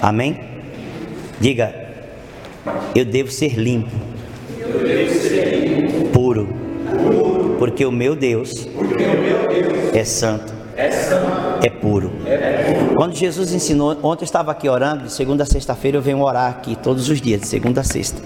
Amém? 0.00 0.38
Diga, 1.40 1.74
eu 2.94 3.04
devo 3.04 3.32
ser 3.32 3.58
limpo 3.58 4.10
Puro. 6.12 6.48
Porque 7.58 7.84
o 7.84 7.92
meu 7.92 8.16
Deus 8.16 8.66
é 9.92 10.04
santo. 10.04 10.52
É 11.62 11.68
puro. 11.68 12.10
Quando 12.96 13.14
Jesus 13.14 13.52
ensinou, 13.52 13.96
ontem 14.02 14.22
eu 14.22 14.26
estava 14.26 14.50
aqui 14.50 14.68
orando, 14.68 15.04
de 15.04 15.12
segunda 15.12 15.42
a 15.42 15.46
sexta-feira 15.46 15.98
eu 15.98 16.02
venho 16.02 16.22
orar 16.22 16.50
aqui 16.50 16.74
todos 16.76 17.08
os 17.08 17.20
dias, 17.20 17.42
de 17.42 17.46
segunda 17.46 17.82
a 17.82 17.84
sexta. 17.84 18.22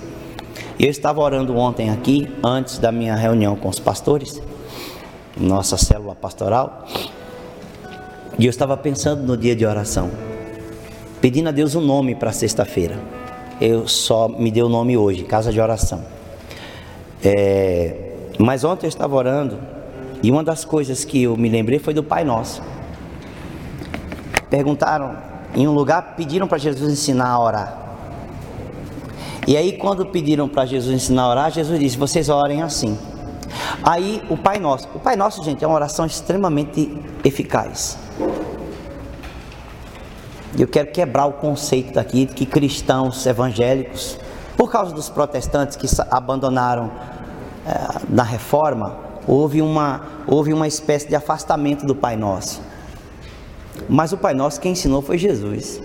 Eu 0.78 0.90
estava 0.90 1.20
orando 1.20 1.56
ontem 1.56 1.90
aqui, 1.90 2.28
antes 2.42 2.78
da 2.78 2.92
minha 2.92 3.14
reunião 3.14 3.56
com 3.56 3.68
os 3.68 3.78
pastores, 3.78 4.40
nossa 5.36 5.76
célula 5.76 6.14
pastoral, 6.14 6.86
e 8.38 8.46
eu 8.46 8.50
estava 8.50 8.76
pensando 8.76 9.22
no 9.22 9.36
dia 9.36 9.54
de 9.54 9.64
oração, 9.64 10.10
pedindo 11.20 11.48
a 11.48 11.52
Deus 11.52 11.74
um 11.74 11.80
nome 11.80 12.14
para 12.14 12.32
sexta-feira. 12.32 12.98
Eu 13.60 13.86
só 13.86 14.28
me 14.28 14.50
deu 14.50 14.66
o 14.66 14.68
nome 14.68 14.96
hoje, 14.96 15.22
casa 15.24 15.52
de 15.52 15.60
oração. 15.60 16.04
É, 17.24 18.12
mas 18.38 18.64
ontem 18.64 18.86
eu 18.86 18.88
estava 18.88 19.14
orando 19.14 19.58
e 20.22 20.30
uma 20.30 20.44
das 20.44 20.64
coisas 20.64 21.04
que 21.04 21.22
eu 21.22 21.36
me 21.36 21.48
lembrei 21.48 21.78
foi 21.78 21.94
do 21.94 22.02
Pai 22.02 22.24
Nosso. 22.24 22.62
Perguntaram 24.50 25.16
em 25.54 25.66
um 25.66 25.72
lugar, 25.72 26.14
pediram 26.16 26.46
para 26.46 26.58
Jesus 26.58 26.92
ensinar 26.92 27.28
a 27.28 27.40
orar. 27.40 27.78
E 29.46 29.56
aí, 29.56 29.72
quando 29.72 30.06
pediram 30.06 30.48
para 30.48 30.64
Jesus 30.64 30.94
ensinar 30.94 31.22
a 31.22 31.28
orar, 31.28 31.50
Jesus 31.50 31.78
disse: 31.78 31.98
Vocês 31.98 32.28
orem 32.28 32.62
assim. 32.62 32.98
Aí, 33.82 34.22
o 34.30 34.36
Pai 34.36 34.58
Nosso. 34.58 34.88
O 34.94 34.98
Pai 34.98 35.16
Nosso, 35.16 35.42
gente, 35.44 35.62
é 35.62 35.66
uma 35.66 35.76
oração 35.76 36.06
extremamente 36.06 36.96
eficaz. 37.22 37.98
Eu 40.58 40.68
quero 40.68 40.90
quebrar 40.92 41.26
o 41.26 41.32
conceito 41.32 41.92
daqui 41.94 42.24
de 42.24 42.32
que 42.32 42.46
cristãos 42.46 43.26
evangélicos, 43.26 44.18
por 44.56 44.70
causa 44.70 44.94
dos 44.94 45.10
protestantes 45.10 45.76
que 45.76 45.86
abandonaram 46.10 46.90
na 48.08 48.22
reforma, 48.22 48.96
houve 49.26 49.62
uma, 49.62 50.02
houve 50.26 50.52
uma 50.52 50.66
espécie 50.66 51.08
de 51.08 51.14
afastamento 51.14 51.86
do 51.86 51.94
Pai 51.94 52.16
Nosso. 52.16 52.60
Mas 53.88 54.12
o 54.12 54.16
Pai 54.16 54.34
Nosso 54.34 54.60
quem 54.60 54.72
ensinou 54.72 55.02
foi 55.02 55.18
Jesus, 55.18 55.82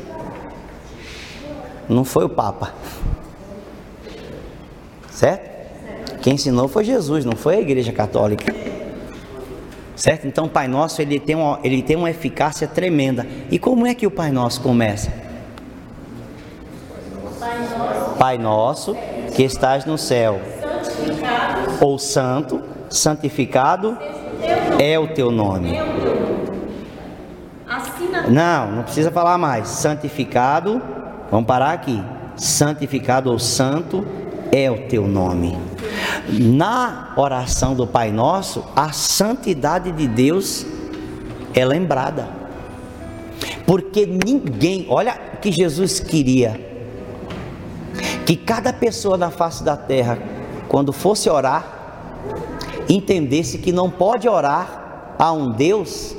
não 1.87 2.03
foi 2.03 2.25
o 2.25 2.29
Papa, 2.29 2.73
certo? 5.09 5.49
Quem 6.21 6.33
ensinou 6.33 6.67
foi 6.67 6.83
Jesus, 6.83 7.23
não 7.23 7.35
foi 7.35 7.55
a 7.55 7.61
Igreja 7.61 7.93
Católica. 7.93 8.53
Certo? 9.95 10.27
Então 10.27 10.45
o 10.45 10.49
Pai 10.49 10.67
Nosso 10.67 11.01
ele 11.01 11.19
tem, 11.19 11.35
uma, 11.35 11.59
ele 11.61 11.81
tem 11.81 11.97
uma 11.97 12.09
eficácia 12.09 12.65
tremenda. 12.67 13.27
E 13.51 13.59
como 13.59 13.85
é 13.85 13.93
que 13.93 14.07
o 14.07 14.11
Pai 14.11 14.31
Nosso 14.31 14.61
começa? 14.61 15.11
Pai 18.17 18.37
Nosso 18.37 18.95
que 19.35 19.43
estás 19.43 19.85
no 19.85 19.97
céu, 19.97 20.39
ou 21.79 21.97
santo, 21.97 22.61
santificado 22.89 23.97
é 24.79 24.97
o 24.97 25.07
teu 25.07 25.31
nome. 25.31 25.77
Não, 28.29 28.71
não 28.71 28.83
precisa 28.83 29.11
falar 29.11 29.37
mais. 29.37 29.67
Santificado, 29.67 30.81
vamos 31.31 31.47
parar 31.47 31.73
aqui. 31.73 32.03
Santificado 32.35 33.31
ou 33.31 33.39
santo 33.39 34.05
é 34.51 34.69
o 34.69 34.87
teu 34.87 35.07
nome. 35.07 35.57
Na 36.29 37.13
oração 37.15 37.73
do 37.75 37.87
Pai 37.87 38.11
Nosso, 38.11 38.63
a 38.75 38.91
santidade 38.91 39.91
de 39.91 40.07
Deus 40.07 40.65
é 41.53 41.65
lembrada. 41.65 42.27
Porque 43.65 44.05
ninguém, 44.05 44.85
olha 44.89 45.17
o 45.33 45.37
que 45.37 45.51
Jesus 45.51 45.99
queria, 45.99 46.59
que 48.25 48.35
cada 48.35 48.73
pessoa 48.73 49.17
na 49.17 49.29
face 49.29 49.63
da 49.63 49.77
terra, 49.77 50.17
quando 50.69 50.93
fosse 50.93 51.29
orar, 51.29 51.65
entendesse 52.87 53.57
que 53.57 53.71
não 53.71 53.89
pode 53.89 54.29
orar 54.29 55.15
a 55.17 55.31
um 55.33 55.51
Deus 55.51 56.15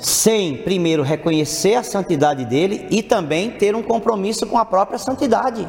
sem 0.00 0.56
primeiro 0.56 1.02
reconhecer 1.02 1.74
a 1.74 1.82
santidade 1.82 2.44
dele 2.46 2.86
e 2.90 3.02
também 3.02 3.50
ter 3.50 3.76
um 3.76 3.82
compromisso 3.82 4.46
com 4.46 4.56
a 4.56 4.64
própria 4.64 4.98
santidade. 4.98 5.68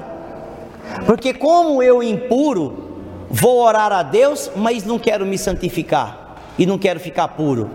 Porque 1.05 1.33
como 1.33 1.81
eu 1.83 2.01
impuro, 2.01 3.01
vou 3.29 3.61
orar 3.61 3.91
a 3.91 4.03
Deus, 4.03 4.51
mas 4.55 4.85
não 4.85 4.99
quero 4.99 5.25
me 5.25 5.37
santificar 5.37 6.37
e 6.57 6.65
não 6.65 6.77
quero 6.77 6.99
ficar 6.99 7.29
puro. 7.29 7.69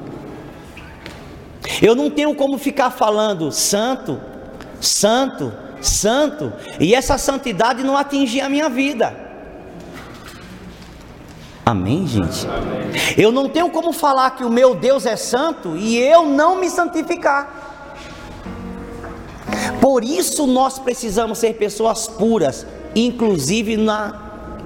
Eu 1.83 1.95
não 1.95 2.09
tenho 2.09 2.35
como 2.35 2.57
ficar 2.59 2.91
falando 2.91 3.51
santo, 3.51 4.20
santo, 4.81 5.53
santo, 5.87 6.53
e 6.78 6.95
essa 6.95 7.16
santidade 7.16 7.82
não 7.82 7.97
atingir 7.97 8.41
a 8.41 8.49
minha 8.49 8.68
vida. 8.68 9.26
Amém, 11.64 12.07
gente? 12.07 12.47
Amém. 12.47 12.93
Eu 13.16 13.32
não 13.32 13.49
tenho 13.49 13.70
como 13.70 13.93
falar 13.93 14.30
que 14.30 14.45
o 14.45 14.51
meu 14.51 14.74
Deus 14.74 15.05
é 15.05 15.16
santo 15.16 15.76
e 15.76 15.99
eu 15.99 16.24
não 16.24 16.61
me 16.61 16.70
santificar. 16.70 17.66
Por 19.80 20.05
isso 20.05 20.47
nós 20.47 20.78
precisamos 20.78 21.39
ser 21.39 21.55
pessoas 21.55 22.07
puras, 22.07 22.64
inclusive 22.95 23.76
na, 23.76 24.14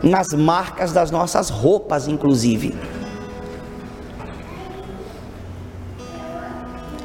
nas 0.03 0.29
marcas 0.29 0.93
das 0.93 1.11
nossas 1.11 1.49
roupas, 1.49 2.07
inclusive. 2.07 2.75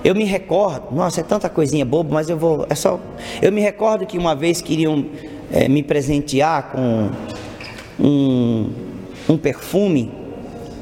Eu 0.05 0.13
me 0.13 0.23
recordo, 0.23 0.93
nossa, 0.95 1.21
é 1.21 1.23
tanta 1.23 1.49
coisinha 1.49 1.83
boba, 1.83 2.13
mas 2.13 2.29
eu 2.29 2.37
vou, 2.37 2.63
é 2.69 2.75
só, 2.75 2.99
eu 3.41 3.51
me 3.51 3.59
recordo 3.59 4.05
que 4.05 4.19
uma 4.19 4.35
vez 4.35 4.61
queriam 4.61 5.03
é, 5.51 5.67
me 5.67 5.81
presentear 5.81 6.71
com 6.71 7.09
um, 7.99 8.69
um 9.27 9.35
perfume, 9.35 10.11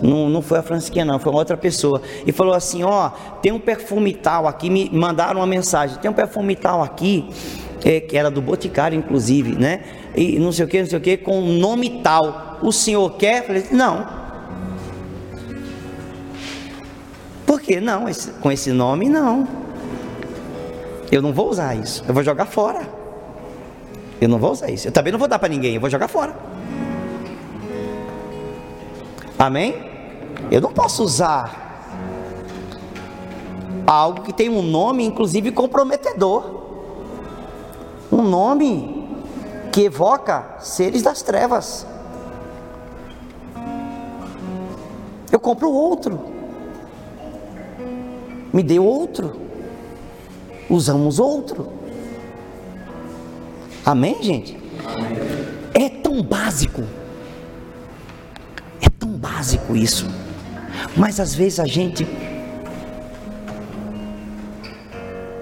não, 0.01 0.29
não 0.29 0.41
foi 0.41 0.59
a 0.59 0.61
Francisquinha 0.61 1.05
não, 1.05 1.19
foi 1.19 1.31
uma 1.31 1.39
outra 1.39 1.55
pessoa, 1.55 2.01
e 2.27 2.33
falou 2.33 2.53
assim, 2.53 2.83
ó, 2.83 3.11
tem 3.41 3.53
um 3.53 3.59
perfume 3.61 4.13
tal 4.13 4.45
aqui, 4.45 4.69
me 4.69 4.89
mandaram 4.91 5.39
uma 5.39 5.47
mensagem, 5.47 5.97
tem 5.99 6.11
um 6.11 6.13
perfume 6.13 6.53
tal 6.57 6.83
aqui, 6.83 7.25
é, 7.85 8.01
que 8.01 8.17
era 8.17 8.29
do 8.29 8.41
Boticário, 8.41 8.99
inclusive, 8.99 9.55
né? 9.55 9.83
E 10.17 10.37
não 10.37 10.51
sei 10.51 10.65
o 10.65 10.67
que, 10.67 10.81
não 10.81 10.89
sei 10.89 10.97
o 10.97 11.01
que, 11.01 11.15
com 11.15 11.39
nome 11.41 12.01
tal. 12.03 12.59
O 12.61 12.73
senhor 12.73 13.09
quer? 13.11 13.39
Eu 13.39 13.43
falei, 13.43 13.65
não. 13.71 14.22
Por 17.53 17.61
que 17.61 17.79
não? 17.79 18.09
Esse, 18.09 18.31
com 18.31 18.51
esse 18.51 18.71
nome, 18.71 19.07
não. 19.07 19.47
Eu 21.11 21.21
não 21.21 21.31
vou 21.31 21.51
usar 21.51 21.75
isso. 21.75 22.03
Eu 22.07 22.11
vou 22.11 22.23
jogar 22.23 22.47
fora. 22.47 22.81
Eu 24.19 24.27
não 24.27 24.39
vou 24.39 24.53
usar 24.53 24.71
isso. 24.71 24.87
Eu 24.87 24.91
também 24.91 25.11
não 25.11 25.19
vou 25.19 25.27
dar 25.27 25.37
para 25.37 25.49
ninguém. 25.49 25.75
Eu 25.75 25.79
vou 25.79 25.87
jogar 25.87 26.07
fora. 26.07 26.35
Amém? 29.37 29.75
Eu 30.49 30.61
não 30.61 30.73
posso 30.73 31.03
usar 31.03 31.93
algo 33.85 34.23
que 34.23 34.33
tem 34.33 34.49
um 34.49 34.63
nome, 34.63 35.05
inclusive 35.05 35.51
comprometedor 35.51 36.63
um 38.11 38.23
nome 38.23 39.07
que 39.71 39.83
evoca 39.83 40.55
seres 40.59 41.03
das 41.03 41.21
trevas. 41.21 41.85
Eu 45.31 45.39
compro 45.39 45.69
outro, 45.69 46.32
me 48.53 48.61
deu 48.61 48.85
outro, 48.85 49.35
usamos 50.69 51.19
outro. 51.19 51.67
Amém, 53.83 54.21
gente? 54.21 54.57
Amém. 54.85 55.17
É 55.73 55.89
tão 55.89 56.21
básico, 56.21 56.83
é 58.79 58.89
tão 58.89 59.09
básico 59.09 59.75
isso, 59.75 60.07
mas 60.95 61.19
às 61.19 61.33
vezes 61.33 61.59
a 61.59 61.65
gente 61.65 62.07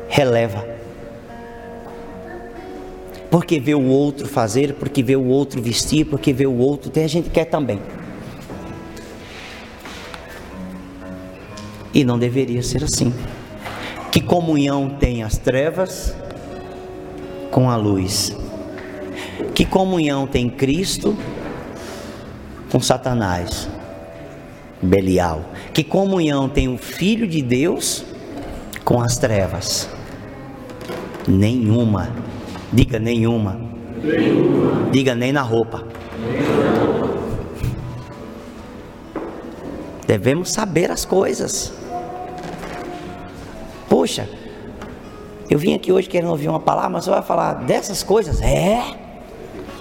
releva 0.07 0.71
porque 3.31 3.61
vê 3.61 3.73
o 3.73 3.85
outro 3.85 4.27
fazer, 4.27 4.73
porque 4.73 5.01
vê 5.01 5.15
o 5.15 5.25
outro 5.25 5.61
vestir, 5.61 6.05
porque 6.05 6.33
vê 6.33 6.45
o 6.45 6.57
outro 6.57 6.89
ter, 6.89 7.05
a 7.05 7.07
gente 7.07 7.29
quer 7.29 7.45
também. 7.45 7.79
E 11.93 12.03
não 12.03 12.17
deveria 12.17 12.63
ser 12.63 12.83
assim. 12.83 13.13
Que 14.11 14.21
comunhão 14.21 14.89
tem 14.99 15.23
as 15.23 15.37
trevas 15.37 16.15
com 17.49 17.69
a 17.69 17.75
luz? 17.75 18.35
Que 19.53 19.65
comunhão 19.65 20.27
tem 20.27 20.49
Cristo 20.49 21.15
com 22.71 22.79
Satanás? 22.79 23.69
Belial. 24.81 25.45
Que 25.73 25.83
comunhão 25.83 26.49
tem 26.49 26.67
o 26.67 26.77
Filho 26.77 27.27
de 27.27 27.41
Deus 27.41 28.03
com 28.83 29.01
as 29.01 29.17
trevas? 29.17 29.89
Nenhuma. 31.27 32.09
Diga 32.71 32.99
nenhuma. 32.99 33.59
nenhuma. 34.03 34.89
Diga 34.91 35.15
nem 35.15 35.31
na 35.31 35.41
roupa. 35.41 35.85
Devemos 40.07 40.51
saber 40.51 40.91
as 40.91 41.05
coisas. 41.05 41.80
Poxa, 43.91 44.25
eu 45.49 45.59
vim 45.59 45.73
aqui 45.73 45.91
hoje 45.91 46.07
querendo 46.07 46.29
ouvir 46.29 46.47
uma 46.47 46.61
palavra, 46.61 46.91
mas 46.91 47.03
você 47.03 47.09
vai 47.09 47.21
falar 47.21 47.55
dessas 47.65 48.01
coisas? 48.01 48.41
É, 48.41 48.81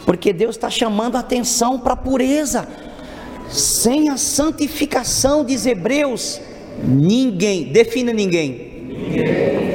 porque 0.05 0.33
Deus 0.33 0.57
está 0.57 0.69
chamando 0.69 1.15
a 1.15 1.21
atenção 1.21 1.79
para 1.79 1.93
a 1.93 1.97
pureza. 1.97 2.67
Sem 3.49 4.09
a 4.09 4.17
santificação, 4.17 5.45
diz 5.45 5.65
Hebreus, 5.65 6.41
ninguém, 6.83 7.67
defina 7.67 8.13
ninguém. 8.13 8.51
Ninguém 8.89 9.71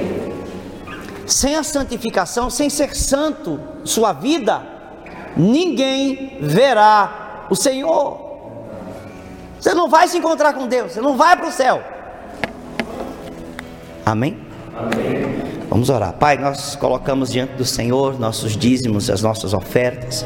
sem 1.25 1.55
a 1.55 1.63
santificação, 1.63 2.49
sem 2.49 2.69
ser 2.69 2.93
santo, 2.93 3.57
sua 3.85 4.11
vida, 4.11 4.61
ninguém 5.37 6.37
verá 6.41 7.47
o 7.49 7.55
Senhor. 7.55 8.19
Você 9.57 9.73
não 9.73 9.89
vai 9.89 10.09
se 10.09 10.17
encontrar 10.17 10.51
com 10.53 10.67
Deus, 10.67 10.91
você 10.91 10.99
não 10.99 11.15
vai 11.15 11.37
para 11.37 11.47
o 11.47 11.51
céu. 11.53 11.94
Amém? 14.05 14.37
Amém? 14.77 15.25
Vamos 15.67 15.89
orar. 15.89 16.13
Pai, 16.13 16.37
nós 16.37 16.75
colocamos 16.75 17.31
diante 17.31 17.53
do 17.53 17.65
Senhor 17.65 18.19
nossos 18.19 18.55
dízimos, 18.55 19.09
as 19.09 19.23
nossas 19.23 19.51
ofertas. 19.51 20.23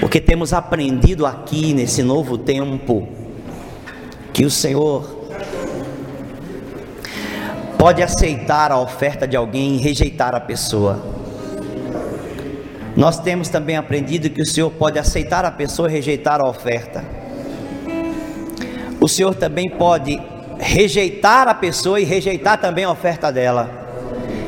Porque 0.00 0.20
temos 0.20 0.52
aprendido 0.52 1.24
aqui 1.24 1.72
nesse 1.72 2.02
novo 2.02 2.36
tempo 2.36 3.08
que 4.34 4.44
o 4.44 4.50
Senhor 4.50 5.16
pode 7.78 8.02
aceitar 8.02 8.70
a 8.70 8.78
oferta 8.78 9.26
de 9.26 9.34
alguém 9.34 9.76
e 9.76 9.78
rejeitar 9.78 10.34
a 10.34 10.40
pessoa. 10.40 11.02
Nós 12.94 13.18
temos 13.18 13.48
também 13.48 13.76
aprendido 13.76 14.28
que 14.28 14.42
o 14.42 14.46
Senhor 14.46 14.70
pode 14.70 14.98
aceitar 14.98 15.46
a 15.46 15.50
pessoa 15.50 15.88
e 15.88 15.92
rejeitar 15.92 16.40
a 16.42 16.48
oferta. 16.48 17.02
O 19.00 19.08
Senhor 19.08 19.34
também 19.34 19.70
pode 19.70 20.20
rejeitar 20.58 21.48
a 21.48 21.54
pessoa 21.54 22.00
e 22.00 22.04
rejeitar 22.04 22.60
também 22.60 22.84
a 22.84 22.90
oferta 22.90 23.30
dela. 23.30 23.86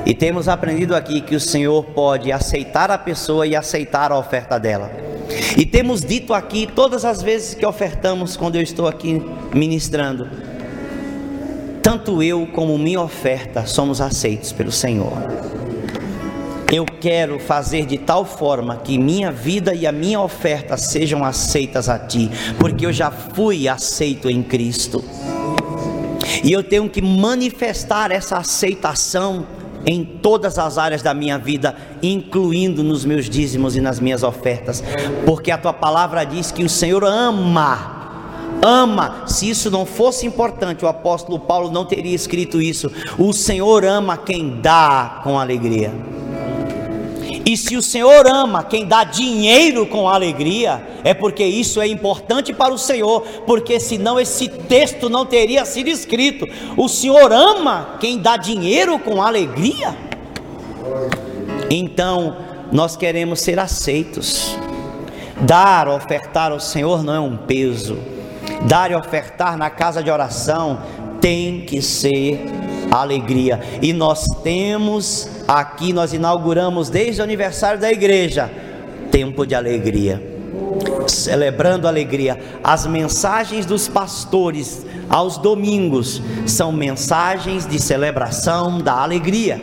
E 0.07 0.15
temos 0.15 0.49
aprendido 0.49 0.95
aqui 0.97 1.21
que 1.21 1.35
o 1.35 1.41
Senhor 1.41 1.85
pode 1.85 2.33
aceitar 2.33 2.91
a 2.91 2.97
pessoa 2.97 3.47
e 3.47 3.55
aceitar 3.55 4.11
a 4.11 4.19
oferta 4.19 4.59
dela. 4.59 4.91
E 5.57 5.67
temos 5.67 6.03
dito 6.03 6.33
aqui 6.33 6.67
todas 6.67 7.05
as 7.05 7.21
vezes 7.21 7.55
que 7.55 7.67
ofertamos, 7.67 8.37
quando 8.37 8.57
eu 8.57 8.63
estou 8.63 8.89
aqui 8.89 9.23
ministrando, 9.53 10.29
tanto 11.83 12.23
eu 12.23 12.47
como 12.47 12.79
minha 12.79 13.01
oferta 13.01 13.67
somos 13.67 14.01
aceitos 14.01 14.53
pelo 14.53 14.73
Senhor. 14.73 15.13
Eu 16.71 16.85
quero 16.85 17.39
fazer 17.39 17.87
de 17.87 17.97
tal 17.97 18.27
forma 18.27 18.77
que 18.77 18.99
minha 18.99 19.33
vida 19.33 19.75
e 19.75 19.87
a 19.87 19.93
minha 19.93 20.21
oferta 20.21 20.77
sejam 20.77 21.25
aceitas 21.25 21.89
a 21.89 21.99
Ti, 21.99 22.31
porque 22.59 22.85
eu 22.85 22.93
já 22.93 23.11
fui 23.11 23.69
aceito 23.69 24.29
em 24.29 24.43
Cristo. 24.43 25.03
E 26.43 26.53
eu 26.53 26.63
tenho 26.63 26.89
que 26.89 27.03
manifestar 27.03 28.11
essa 28.11 28.39
aceitação 28.39 29.47
em 29.87 30.05
todas 30.05 30.59
as 30.59 30.77
áreas 30.77 31.03
da 31.03 31.15
minha 31.15 31.39
vida, 31.39 31.75
incluindo 32.03 32.83
nos 32.83 33.05
meus 33.05 33.29
dízimos 33.29 33.77
e 33.77 33.81
nas 33.81 34.01
minhas 34.01 34.23
ofertas, 34.23 34.83
porque 35.25 35.51
a 35.51 35.59
tua 35.59 35.73
palavra 35.73 36.25
diz 36.25 36.51
que 36.51 36.65
o 36.65 36.69
Senhor 36.69 37.05
ama. 37.05 37.97
Ama, 38.61 39.23
se 39.27 39.49
isso 39.49 39.71
não 39.71 39.87
fosse 39.87 40.27
importante, 40.27 40.85
o 40.85 40.89
apóstolo 40.89 41.39
Paulo 41.39 41.71
não 41.71 41.85
teria 41.85 42.15
escrito 42.15 42.61
isso. 42.61 42.91
O 43.17 43.33
Senhor 43.33 43.85
ama 43.85 44.17
quem 44.17 44.61
dá 44.61 45.21
com 45.23 45.39
alegria. 45.39 45.93
E 47.49 47.57
se 47.57 47.79
o 47.79 47.83
Senhor 47.83 48.27
ama 48.27 48.63
quem 48.63 48.85
dá 48.85 49.05
dinheiro 49.05 49.87
com 49.87 50.07
alegria, 50.07 50.87
é 51.03 51.15
porque 51.15 51.43
isso 51.43 51.81
é 51.81 51.89
importante 51.89 52.53
para 52.53 52.75
o 52.75 52.77
Senhor, 52.77 53.23
porque 53.47 53.81
senão 53.81 54.21
esse 54.21 54.51
texto 54.51 55.09
não 55.09 55.25
teria 55.25 55.65
sido 55.65 55.89
escrito. 55.89 56.47
O 56.77 56.91
Senhor 56.91 57.33
ama 57.33 57.97
quem 58.01 58.19
dá 58.19 58.37
dinheiro 58.37 58.99
com 58.99 59.23
alegria. 59.23 59.97
Então, 61.71 62.37
nós 62.71 62.97
queremos 62.97 63.41
ser 63.41 63.59
aceitos. 63.59 64.55
Dar, 65.41 65.89
ofertar 65.89 66.53
ao 66.53 66.61
Senhor 66.61 67.03
não 67.03 67.15
é 67.15 67.21
um 67.21 67.35
peso. 67.35 67.97
Dar 68.69 68.91
e 68.91 68.95
ofertar 68.95 69.57
na 69.57 69.71
casa 69.71 70.03
de 70.03 70.11
oração 70.11 70.83
tem 71.19 71.63
que 71.63 71.81
ser 71.81 72.45
alegria. 72.91 73.61
E 73.83 73.93
nós 73.93 74.25
temos 74.43 75.29
aqui, 75.47 75.93
nós 75.93 76.13
inauguramos 76.13 76.89
desde 76.89 77.21
o 77.21 77.25
aniversário 77.25 77.81
da 77.81 77.91
igreja, 77.91 78.51
tempo 79.11 79.47
de 79.47 79.55
alegria. 79.55 80.37
Celebrando 81.07 81.89
alegria. 81.89 82.39
As 82.63 82.87
mensagens 82.87 83.65
dos 83.65 83.89
pastores 83.89 84.87
aos 85.09 85.39
domingos 85.39 86.23
são 86.47 86.71
mensagens 86.71 87.67
de 87.67 87.81
celebração 87.81 88.79
da 88.79 88.95
alegria. 88.95 89.61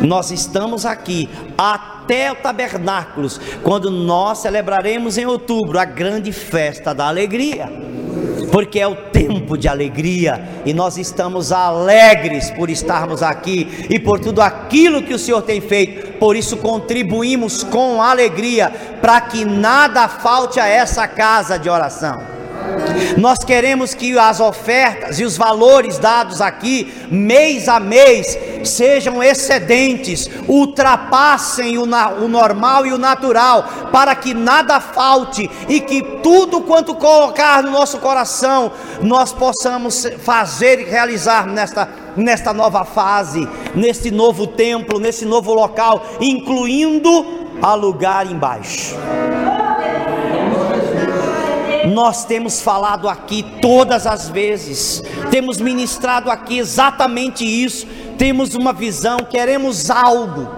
Nós 0.00 0.30
estamos 0.30 0.86
aqui 0.86 1.28
até 1.56 2.32
o 2.32 2.36
tabernáculos, 2.36 3.40
quando 3.62 3.90
nós 3.90 4.38
celebraremos 4.38 5.18
em 5.18 5.26
outubro 5.26 5.78
a 5.78 5.84
grande 5.84 6.32
festa 6.32 6.94
da 6.94 7.06
alegria 7.06 7.92
porque 8.52 8.78
é 8.78 8.86
o 8.86 8.94
tempo 8.94 9.56
de 9.56 9.66
alegria 9.66 10.46
e 10.66 10.74
nós 10.74 10.98
estamos 10.98 11.50
alegres 11.50 12.50
por 12.50 12.68
estarmos 12.68 13.22
aqui 13.22 13.86
e 13.88 13.98
por 13.98 14.20
tudo 14.20 14.42
aquilo 14.42 15.02
que 15.02 15.14
o 15.14 15.18
Senhor 15.18 15.40
tem 15.40 15.58
feito. 15.58 16.18
Por 16.18 16.36
isso 16.36 16.58
contribuímos 16.58 17.64
com 17.64 18.02
alegria 18.02 18.70
para 19.00 19.22
que 19.22 19.42
nada 19.46 20.06
falte 20.06 20.60
a 20.60 20.68
essa 20.68 21.08
casa 21.08 21.58
de 21.58 21.70
oração. 21.70 22.42
Nós 23.16 23.38
queremos 23.38 23.94
que 23.94 24.18
as 24.18 24.38
ofertas 24.38 25.18
e 25.18 25.24
os 25.24 25.36
valores 25.36 25.98
dados 25.98 26.40
aqui, 26.40 26.92
mês 27.10 27.68
a 27.68 27.80
mês, 27.80 28.38
sejam 28.68 29.22
excedentes, 29.22 30.28
ultrapassem 30.48 31.78
o, 31.78 31.86
na, 31.86 32.10
o 32.10 32.28
normal 32.28 32.86
e 32.86 32.92
o 32.92 32.98
natural, 32.98 33.64
para 33.90 34.14
que 34.14 34.34
nada 34.34 34.80
falte 34.80 35.50
e 35.68 35.80
que 35.80 36.02
tudo 36.22 36.62
quanto 36.62 36.94
colocar 36.94 37.62
no 37.62 37.70
nosso 37.70 37.98
coração, 37.98 38.72
nós 39.00 39.32
possamos 39.32 40.06
fazer 40.18 40.80
e 40.80 40.84
realizar 40.84 41.46
nesta, 41.46 41.88
nesta 42.16 42.52
nova 42.52 42.84
fase, 42.84 43.48
neste 43.74 44.10
novo 44.10 44.46
templo, 44.46 44.98
nesse 44.98 45.24
novo 45.24 45.52
local, 45.52 46.04
incluindo 46.20 47.42
a 47.60 47.74
lugar 47.74 48.26
embaixo. 48.30 48.96
Nós 51.92 52.24
temos 52.24 52.62
falado 52.62 53.06
aqui 53.06 53.44
todas 53.60 54.06
as 54.06 54.28
vezes, 54.28 55.02
temos 55.30 55.58
ministrado 55.58 56.30
aqui 56.30 56.58
exatamente 56.58 57.44
isso, 57.44 57.86
temos 58.16 58.54
uma 58.54 58.72
visão, 58.72 59.18
queremos 59.18 59.90
algo. 59.90 60.48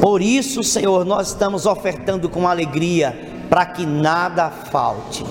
Por 0.00 0.22
isso, 0.22 0.62
Senhor, 0.62 1.04
nós 1.04 1.28
estamos 1.28 1.66
ofertando 1.66 2.30
com 2.30 2.48
alegria, 2.48 3.44
para 3.50 3.66
que 3.66 3.84
nada 3.84 4.48
falte. 4.48 5.22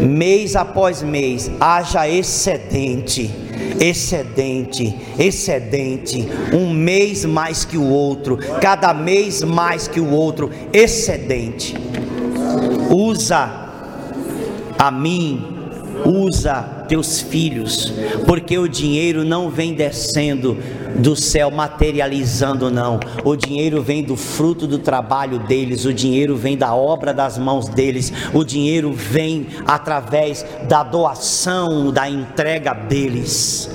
Mês 0.00 0.54
após 0.54 1.02
mês, 1.02 1.50
haja 1.60 2.08
excedente 2.08 3.48
excedente, 3.78 4.94
excedente, 5.18 6.28
um 6.52 6.70
mês 6.70 7.24
mais 7.24 7.64
que 7.64 7.78
o 7.78 7.88
outro, 7.88 8.36
cada 8.60 8.92
mês 8.92 9.42
mais 9.42 9.88
que 9.88 10.00
o 10.00 10.10
outro, 10.10 10.50
excedente 10.72 11.74
usa 12.90 13.68
a 14.78 14.90
mim, 14.90 15.44
usa 16.04 16.62
teus 16.88 17.20
filhos, 17.20 17.92
porque 18.26 18.58
o 18.58 18.68
dinheiro 18.68 19.24
não 19.24 19.48
vem 19.48 19.74
descendo 19.74 20.58
do 20.96 21.14
céu 21.14 21.50
materializando, 21.50 22.70
não. 22.70 22.98
O 23.24 23.36
dinheiro 23.36 23.80
vem 23.80 24.02
do 24.02 24.16
fruto 24.16 24.66
do 24.66 24.78
trabalho 24.78 25.38
deles, 25.38 25.84
o 25.84 25.94
dinheiro 25.94 26.36
vem 26.36 26.56
da 26.56 26.74
obra 26.74 27.14
das 27.14 27.38
mãos 27.38 27.68
deles, 27.68 28.12
o 28.34 28.42
dinheiro 28.42 28.92
vem 28.92 29.46
através 29.66 30.44
da 30.68 30.82
doação, 30.82 31.92
da 31.92 32.08
entrega 32.08 32.72
deles. 32.74 33.70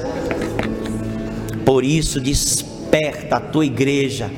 Por 1.63 1.84
isso, 1.84 2.20
desperta 2.20 3.38
a 3.38 3.39
tua 3.39 3.66
igreja 3.66 4.30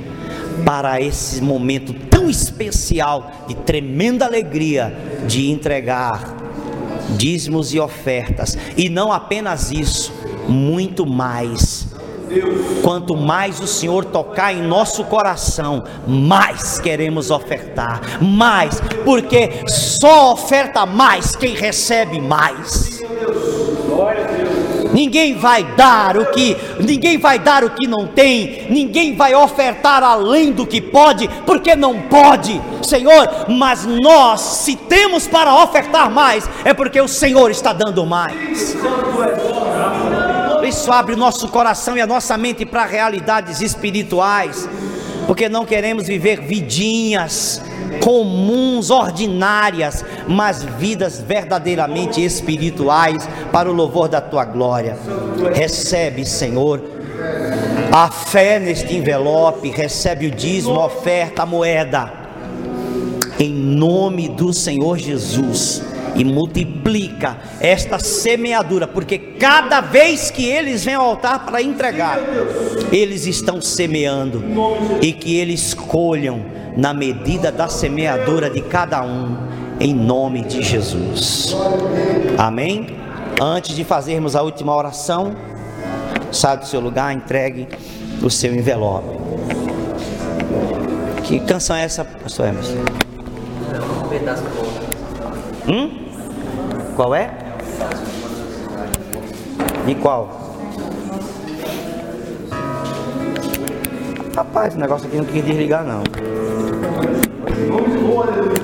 para 0.66 1.02
esse 1.02 1.42
momento 1.42 1.94
tão 2.10 2.17
especial 2.30 3.32
de 3.48 3.56
tremenda 3.56 4.26
alegria 4.26 4.96
de 5.28 5.50
entregar 5.50 6.38
dízimos 7.16 7.74
e 7.74 7.80
ofertas, 7.80 8.58
e 8.76 8.90
não 8.90 9.12
apenas 9.12 9.72
isso, 9.72 10.14
muito 10.48 11.06
mais. 11.06 11.88
Quanto 12.84 13.16
mais 13.16 13.60
o 13.62 13.68
Senhor 13.68 14.04
tocar 14.04 14.54
em 14.54 14.62
nosso 14.62 15.06
coração, 15.06 15.86
mais 16.06 16.78
queremos 16.78 17.32
ofertar, 17.32 18.22
mais, 18.22 18.82
porque 19.06 19.62
só 19.68 20.34
oferta 20.34 20.86
mais 20.86 21.36
quem 21.38 21.56
recebe 21.56 22.20
mais. 22.20 23.02
Glória 23.88 24.26
a 24.26 24.28
Deus. 24.28 24.37
Ninguém 24.98 25.36
vai 25.36 25.64
dar 25.64 26.18
o 26.18 26.26
que, 26.32 26.58
ninguém 26.80 27.20
vai 27.20 27.38
dar 27.38 27.64
o 27.64 27.70
que 27.70 27.86
não 27.86 28.08
tem, 28.08 28.66
ninguém 28.68 29.16
vai 29.16 29.36
ofertar 29.36 30.02
além 30.02 30.52
do 30.52 30.66
que 30.66 30.82
pode, 30.82 31.30
porque 31.46 31.76
não 31.76 32.02
pode, 32.02 32.60
Senhor, 32.82 33.46
mas 33.48 33.86
nós, 33.86 34.42
se 34.42 34.76
temos 34.76 35.28
para 35.28 35.54
ofertar 35.64 36.10
mais, 36.10 36.50
é 36.66 36.74
porque 36.74 37.00
o 37.00 37.08
Senhor 37.08 37.52
está 37.52 37.74
dando 37.74 38.08
mais. 38.08 38.76
Isso 40.68 40.92
abre 40.92 41.14
o 41.14 41.18
nosso 41.18 41.48
coração 41.50 41.96
e 41.96 42.02
a 42.02 42.08
nossa 42.08 42.36
mente 42.36 42.66
para 42.66 42.84
realidades 42.84 43.62
espirituais, 43.62 44.68
porque 45.28 45.48
não 45.48 45.64
queremos 45.64 46.08
viver 46.08 46.42
vidinhas 46.42 47.62
comuns, 48.04 48.90
ordinárias, 48.90 50.04
mas 50.28 50.64
vidas 50.64 51.20
verdadeiramente 51.20 52.24
espirituais 52.24 53.28
para 53.52 53.70
o 53.70 53.74
louvor 53.74 54.08
da 54.08 54.22
tua 54.22 54.46
glória. 54.46 54.98
Recebe, 55.54 56.26
Senhor, 56.26 56.82
a 57.92 58.12
fé 58.12 58.60
neste 58.60 58.96
envelope, 58.96 59.70
recebe 59.70 60.28
o 60.28 60.32
dízimo, 60.32 60.80
a 60.80 60.86
oferta, 60.86 61.44
a 61.44 61.46
moeda, 61.46 62.12
em 63.40 63.54
nome 63.54 64.28
do 64.30 64.54
Senhor 64.54 64.98
Jesus. 64.98 65.82
E 66.16 66.24
multiplica 66.24 67.38
esta 67.60 68.00
semeadura, 68.00 68.88
porque 68.88 69.20
cada 69.20 69.82
vez 69.82 70.32
que 70.32 70.46
eles 70.46 70.84
vêm 70.84 70.96
ao 70.96 71.10
altar 71.10 71.46
para 71.46 71.62
entregar, 71.62 72.20
eles 72.92 73.28
estão 73.28 73.62
semeando. 73.62 74.44
E 75.00 75.14
que 75.14 75.38
eles 75.38 75.76
colham 75.76 76.44
na 76.78 76.94
medida 76.94 77.52
da 77.52 77.68
semeadura 77.68 78.52
de 78.52 78.62
cada 78.62 79.04
um, 79.04 79.36
em 79.80 79.96
nome 79.96 80.44
de 80.44 80.62
Jesus. 80.62 81.56
Amém? 82.38 82.96
Antes 83.42 83.76
de 83.76 83.84
fazermos 83.84 84.36
a 84.36 84.44
última 84.44 84.76
oração, 84.76 85.36
sai 86.32 86.56
do 86.58 86.68
seu 86.68 86.80
lugar, 86.80 87.12
entregue 87.12 87.68
o 88.22 88.30
seu 88.30 88.54
envelope. 88.54 89.18
Que 91.24 91.40
canção 91.40 91.76
é 91.76 91.84
essa, 91.84 92.06
pastor 92.06 92.50
Emerson? 92.50 92.78
Hum? 95.68 95.90
Qual 96.96 97.16
é? 97.16 97.32
E 99.88 99.96
qual? 99.96 100.48
Rapaz, 104.36 104.68
esse 104.68 104.78
negócio 104.78 105.08
aqui 105.08 105.18
não 105.18 105.26
quis 105.26 105.44
desligar 105.44 105.84
não 105.84 106.04
nome 107.66 107.90
de 107.90 107.98
Deus. 107.98 108.58